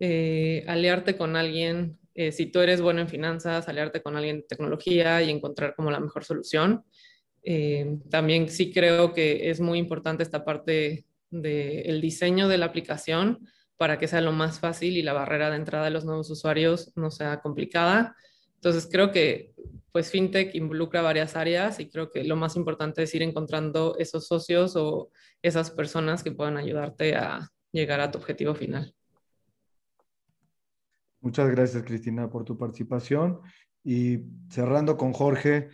[0.00, 4.46] eh, aliarte con alguien, eh, si tú eres bueno en finanzas, aliarte con alguien de
[4.48, 6.84] tecnología y encontrar como la mejor solución.
[8.10, 13.46] también sí creo que es muy importante esta parte del diseño de la aplicación
[13.76, 16.92] para que sea lo más fácil y la barrera de entrada de los nuevos usuarios
[16.96, 18.16] no sea complicada.
[18.54, 19.52] Entonces creo que
[19.92, 24.26] pues fintech involucra varias áreas y creo que lo más importante es ir encontrando esos
[24.26, 25.10] socios o
[25.42, 28.94] esas personas que puedan ayudarte a llegar a tu objetivo final.
[31.20, 33.40] Muchas gracias, Cristina, por tu participación.
[33.82, 34.18] Y
[34.50, 35.70] cerrando con Jorge,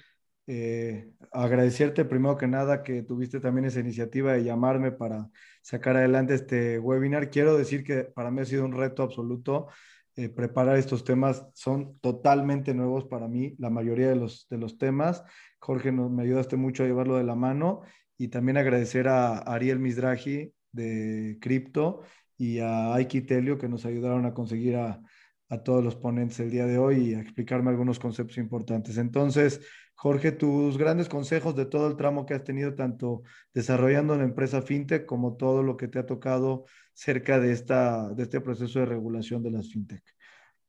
[0.47, 5.29] eh, agradecerte primero que nada que tuviste también esa iniciativa de llamarme para
[5.63, 7.31] sacar adelante este webinar.
[7.31, 9.69] Quiero decir que para mí ha sido un reto absoluto
[10.17, 11.47] eh, preparar estos temas.
[11.55, 15.25] Son totalmente nuevos para mí, la mayoría de los, de los temas.
[15.61, 17.83] Jorge, nos, me ayudaste mucho a llevarlo de la mano
[18.19, 22.03] y también agradecer a Ariel Misdragi de Crypto
[22.37, 25.01] y a Aiki Telio que nos ayudaron a conseguir a,
[25.53, 28.97] a todos los ponentes el día de hoy y a explicarme algunos conceptos importantes.
[28.97, 29.61] Entonces,
[30.03, 33.23] Jorge, tus grandes consejos de todo el tramo que has tenido, tanto
[33.55, 38.25] desarrollando la empresa FinTech como todo lo que te ha tocado cerca de, esta, de
[38.25, 40.03] este proceso de regulación de las FinTech.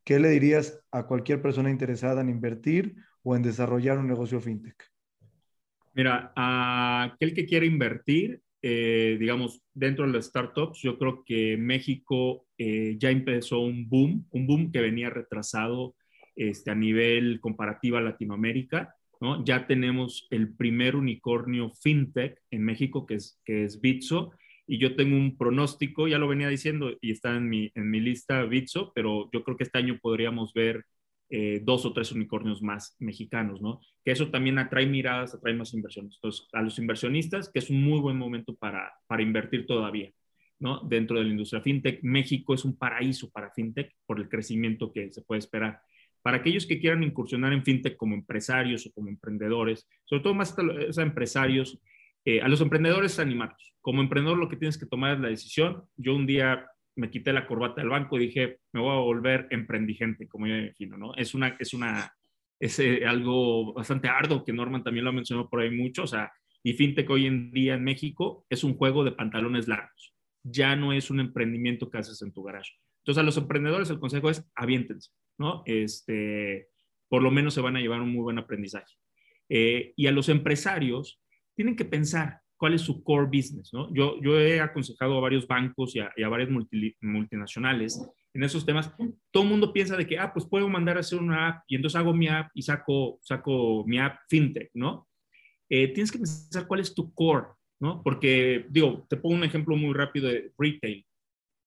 [0.03, 4.75] ¿Qué le dirías a cualquier persona interesada en invertir o en desarrollar un negocio FinTech?
[5.95, 11.57] Mira, a aquel que quiere invertir, eh, digamos, dentro de las startups, yo creo que
[11.57, 15.95] México eh, ya empezó un boom, un boom que venía retrasado
[16.35, 18.93] este, a nivel comparativo a Latinoamérica.
[19.45, 24.31] Ya tenemos el primer unicornio fintech en México, que es, que es Bitso,
[24.65, 27.99] y yo tengo un pronóstico, ya lo venía diciendo y está en mi, en mi
[27.99, 30.85] lista Bitso, pero yo creo que este año podríamos ver
[31.29, 33.81] eh, dos o tres unicornios más mexicanos, ¿no?
[34.05, 36.15] Que eso también atrae miradas, atrae más inversiones.
[36.15, 40.11] Entonces, a los inversionistas, que es un muy buen momento para, para invertir todavía,
[40.59, 40.81] ¿no?
[40.81, 45.11] Dentro de la industria fintech, México es un paraíso para fintech por el crecimiento que
[45.11, 45.81] se puede esperar.
[46.23, 50.55] Para aquellos que quieran incursionar en fintech como empresarios o como emprendedores, sobre todo más
[50.57, 51.79] a empresarios,
[52.25, 53.75] eh, a los emprendedores animados.
[53.81, 55.83] Como emprendedor lo que tienes que tomar es la decisión.
[55.97, 56.65] Yo un día
[56.95, 60.55] me quité la corbata del banco y dije, me voy a volver emprendigente, como yo
[60.55, 61.13] defino, ¿no?
[61.15, 62.13] Es una, es una,
[62.59, 66.07] es eh, algo bastante arduo que Norman también lo ha mencionado por ahí mucho, o
[66.07, 66.31] sea,
[66.63, 70.13] y fintech hoy en día en México es un juego de pantalones largos.
[70.43, 72.71] Ya no es un emprendimiento que haces en tu garaje.
[73.01, 75.63] Entonces, a los emprendedores el consejo es aviéntense, ¿no?
[75.65, 76.69] Este,
[77.09, 78.95] por lo menos se van a llevar un muy buen aprendizaje.
[79.49, 81.21] Eh, y a los empresarios
[81.55, 83.93] tienen que pensar cuál es su core business, ¿no?
[83.93, 86.49] Yo, yo he aconsejado a varios bancos y a, y varias
[87.01, 88.01] multinacionales
[88.33, 88.91] en esos temas.
[89.31, 91.75] Todo el mundo piensa de que, ah, pues puedo mandar a hacer una app y
[91.75, 95.07] entonces hago mi app y saco, saco mi app fintech, ¿no?
[95.69, 97.47] Eh, tienes que pensar cuál es tu core,
[97.79, 98.01] ¿no?
[98.01, 101.05] Porque, digo, te pongo un ejemplo muy rápido de retail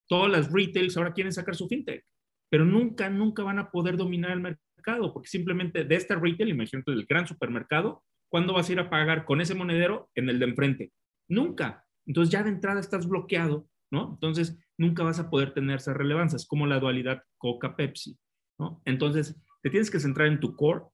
[0.06, 2.04] todas las retails ahora quieren sacar su fintech.
[2.48, 6.90] Pero nunca, nunca van a poder dominar el mercado, porque simplemente de este retail, imagínate,
[6.90, 10.46] del gran supermercado, ¿cuándo vas a ir a pagar con ese monedero en el de
[10.46, 10.92] enfrente?
[11.28, 11.84] Nunca.
[12.06, 14.12] Entonces ya de entrada estás bloqueado, ¿no?
[14.14, 16.36] Entonces nunca vas a poder tener esa relevancia.
[16.36, 18.16] Es como la dualidad Coca-Pepsi,
[18.58, 18.80] ¿no?
[18.84, 20.84] Entonces te tienes que centrar en tu core.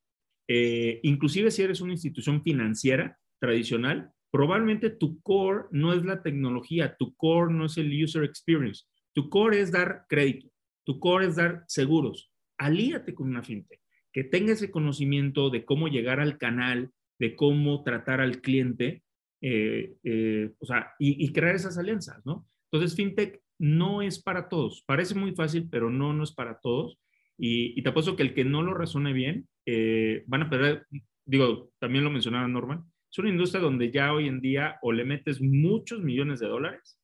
[0.49, 6.97] Eh, inclusive si eres una institución financiera tradicional, probablemente tu core no es la tecnología,
[6.97, 8.85] tu core no es el user experience,
[9.15, 10.49] tu core es dar crédito,
[10.85, 12.33] tu core es dar seguros.
[12.59, 17.83] Alíate con una fintech que tenga ese conocimiento de cómo llegar al canal, de cómo
[17.83, 19.03] tratar al cliente,
[19.41, 22.47] eh, eh, o sea, y, crear esas alianzas, ¿no?
[22.71, 24.85] Entonces, fintech no es para todos.
[24.87, 26.99] Parece muy fácil, pero no, no es para todos.
[27.39, 30.87] Y, te apuesto que el que no lo razone bien, eh, van a perder,
[31.25, 35.05] digo, también lo mencionaba Norman, es una industria donde ya hoy en día o le
[35.05, 36.99] metes muchos millones de dólares,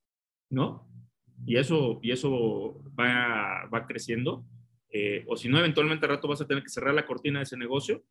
[0.50, 0.88] ¿no?
[1.46, 4.44] Y eso, y eso va, va creciendo.
[4.90, 7.44] Eh, o si no, eventualmente al rato vas a tener que cerrar la cortina de
[7.44, 8.02] ese negocio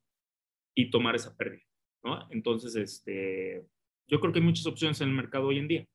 [0.75, 1.63] y tomar esa pérdida,
[2.03, 2.27] ¿no?
[2.29, 3.65] Entonces, este,
[4.07, 5.87] yo creo que hay muchas opciones en el mercado hoy en día.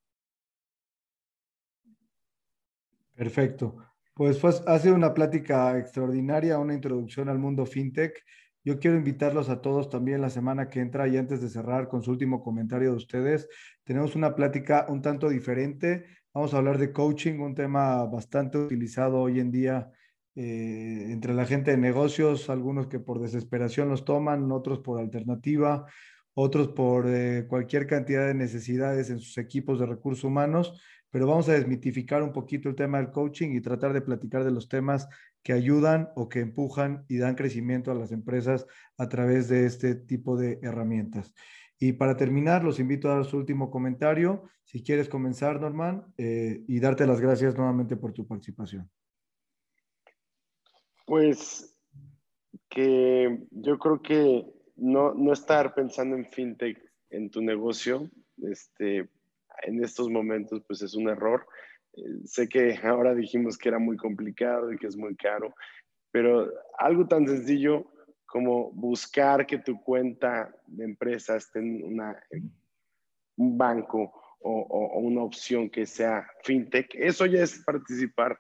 [3.15, 3.77] Perfecto.
[4.15, 8.23] Pues fue, ha sido una plática extraordinaria, una introducción al mundo fintech.
[8.65, 12.03] Yo quiero invitarlos a todos también la semana que entra y antes de cerrar con
[12.03, 13.49] su último comentario de ustedes,
[13.85, 16.07] tenemos una plática un tanto diferente.
[16.35, 19.91] Vamos a hablar de coaching, un tema bastante utilizado hoy en día
[20.35, 25.85] eh, entre la gente de negocios, algunos que por desesperación los toman, otros por alternativa,
[26.33, 30.81] otros por eh, cualquier cantidad de necesidades en sus equipos de recursos humanos,
[31.11, 34.53] pero vamos a desmitificar un poquito el tema del coaching y tratar de platicar de
[34.53, 35.09] los temas
[35.43, 38.67] que ayudan o que empujan y dan crecimiento a las empresas
[38.97, 41.35] a través de este tipo de herramientas.
[41.79, 44.45] Y para terminar, los invito a dar su último comentario.
[44.73, 48.91] Si quieres comenzar, Norman, eh, y darte las gracias nuevamente por tu participación.
[51.07, 51.79] Pues
[52.69, 54.47] que yo creo que
[54.77, 56.79] no, no estar pensando en fintech
[57.11, 59.11] en tu negocio, este,
[59.63, 61.47] en estos momentos, pues es un error
[62.25, 65.55] sé que ahora dijimos que era muy complicado y que es muy caro,
[66.11, 67.87] pero algo tan sencillo
[68.27, 72.19] como buscar que tu cuenta de empresa esté en una,
[73.37, 78.39] un banco o, o, una opción que sea fintech, eso ya es participar.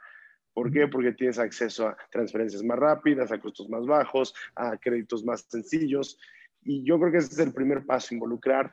[0.54, 0.86] ¿Por qué?
[0.86, 6.18] Porque tienes acceso a transferencias más rápidas, a costos más bajos, a créditos más sencillos.
[6.62, 8.72] Y yo creo que ese es el primer paso, involucrar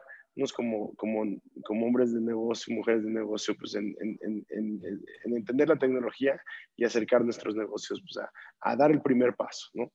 [0.55, 1.23] como, como,
[1.63, 4.82] como hombres de negocio, mujeres de negocio, pues en, en, en,
[5.25, 6.41] en entender la tecnología
[6.75, 9.91] y acercar nuestros negocios pues a, a dar el primer paso, ¿no?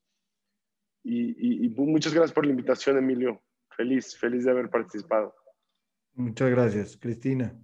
[1.03, 3.43] Y, y, muchas gracias por la invitación, Emilio.
[3.77, 5.35] Feliz, feliz de haber participado.
[6.15, 7.59] Muchas gracias, Cristina.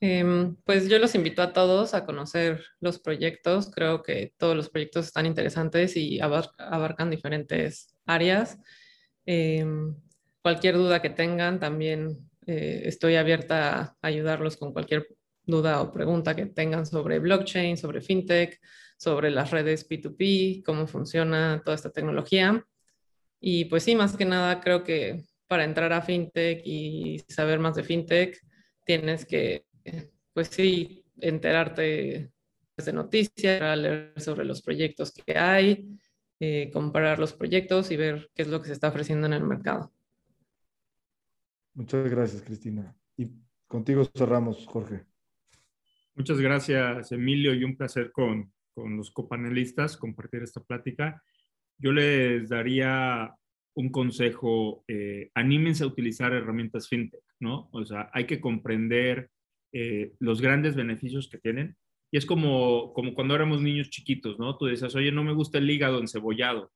[0.00, 3.70] Em, pues yo los invito a todos a conocer los proyectos.
[3.70, 8.58] Creo que todos los proyectos están interesantes y abarcan diferentes áreas.
[9.26, 9.96] Em,
[10.40, 15.08] cualquier duda que tengan, también eh, estoy abierta a ayudarlos con cualquier
[15.44, 18.60] duda o pregunta que tengan sobre blockchain, sobre fintech,
[18.96, 22.64] sobre las redes P2P, cómo funciona toda esta tecnología.
[23.40, 27.74] Y pues sí, más que nada creo que para entrar a fintech y saber más
[27.74, 28.38] de fintech,
[28.84, 29.64] tienes que,
[30.32, 32.30] pues sí, enterarte
[32.76, 35.88] de noticias, leer sobre los proyectos que hay,
[36.38, 39.42] eh, comparar los proyectos y ver qué es lo que se está ofreciendo en el
[39.42, 39.92] mercado.
[41.74, 42.94] Muchas gracias, Cristina.
[43.16, 43.30] Y
[43.66, 45.04] contigo cerramos, Jorge.
[46.14, 51.22] Muchas gracias, Emilio, y un placer con, con los copanelistas compartir esta plática.
[51.78, 53.34] Yo les daría
[53.78, 57.68] un consejo, eh, anímense a utilizar herramientas fintech, ¿no?
[57.70, 59.30] O sea, hay que comprender
[59.72, 61.76] eh, los grandes beneficios que tienen
[62.10, 64.56] y es como, como cuando éramos niños chiquitos, ¿no?
[64.58, 66.72] Tú dices, oye, no me gusta el hígado encebollado.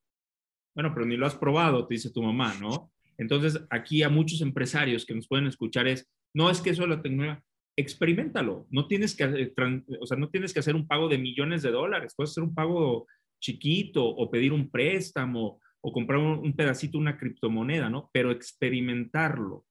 [0.76, 2.92] Bueno, pero ni lo has probado, te dice tu mamá, ¿no?
[3.18, 7.02] Entonces, aquí a muchos empresarios que nos pueden escuchar es, no es que eso la
[7.02, 7.42] tecnología,
[7.76, 8.68] experimentalo.
[8.70, 9.52] No tienes que, eh,
[10.00, 12.54] o sea, no tienes que hacer un pago de millones de dólares, puedes hacer un
[12.54, 13.08] pago
[13.40, 18.08] chiquito o pedir un préstamo o comprar un, un pedacito, una criptomoneda, ¿no?
[18.12, 19.66] Pero experimentarlo.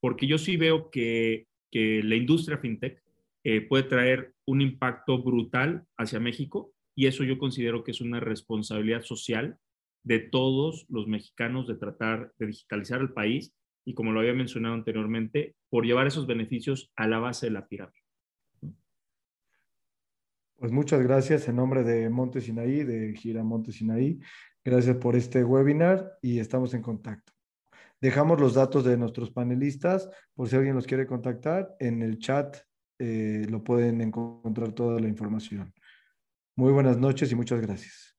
[0.00, 3.02] Porque yo sí veo que, que la industria fintech
[3.44, 8.20] eh, puede traer un impacto brutal hacia México y eso yo considero que es una
[8.20, 9.58] responsabilidad social
[10.04, 13.54] de todos los mexicanos de tratar de digitalizar el país
[13.84, 17.66] y como lo había mencionado anteriormente, por llevar esos beneficios a la base de la
[17.66, 17.98] pirámide.
[20.56, 24.20] Pues muchas gracias en nombre de Monte Sinaí, de Gira Monte Sinaí.
[24.64, 27.32] Gracias por este webinar y estamos en contacto.
[28.00, 32.56] Dejamos los datos de nuestros panelistas por si alguien los quiere contactar en el chat
[33.04, 35.74] eh, lo pueden encontrar toda la información.
[36.56, 38.11] Muy buenas noches y muchas gracias.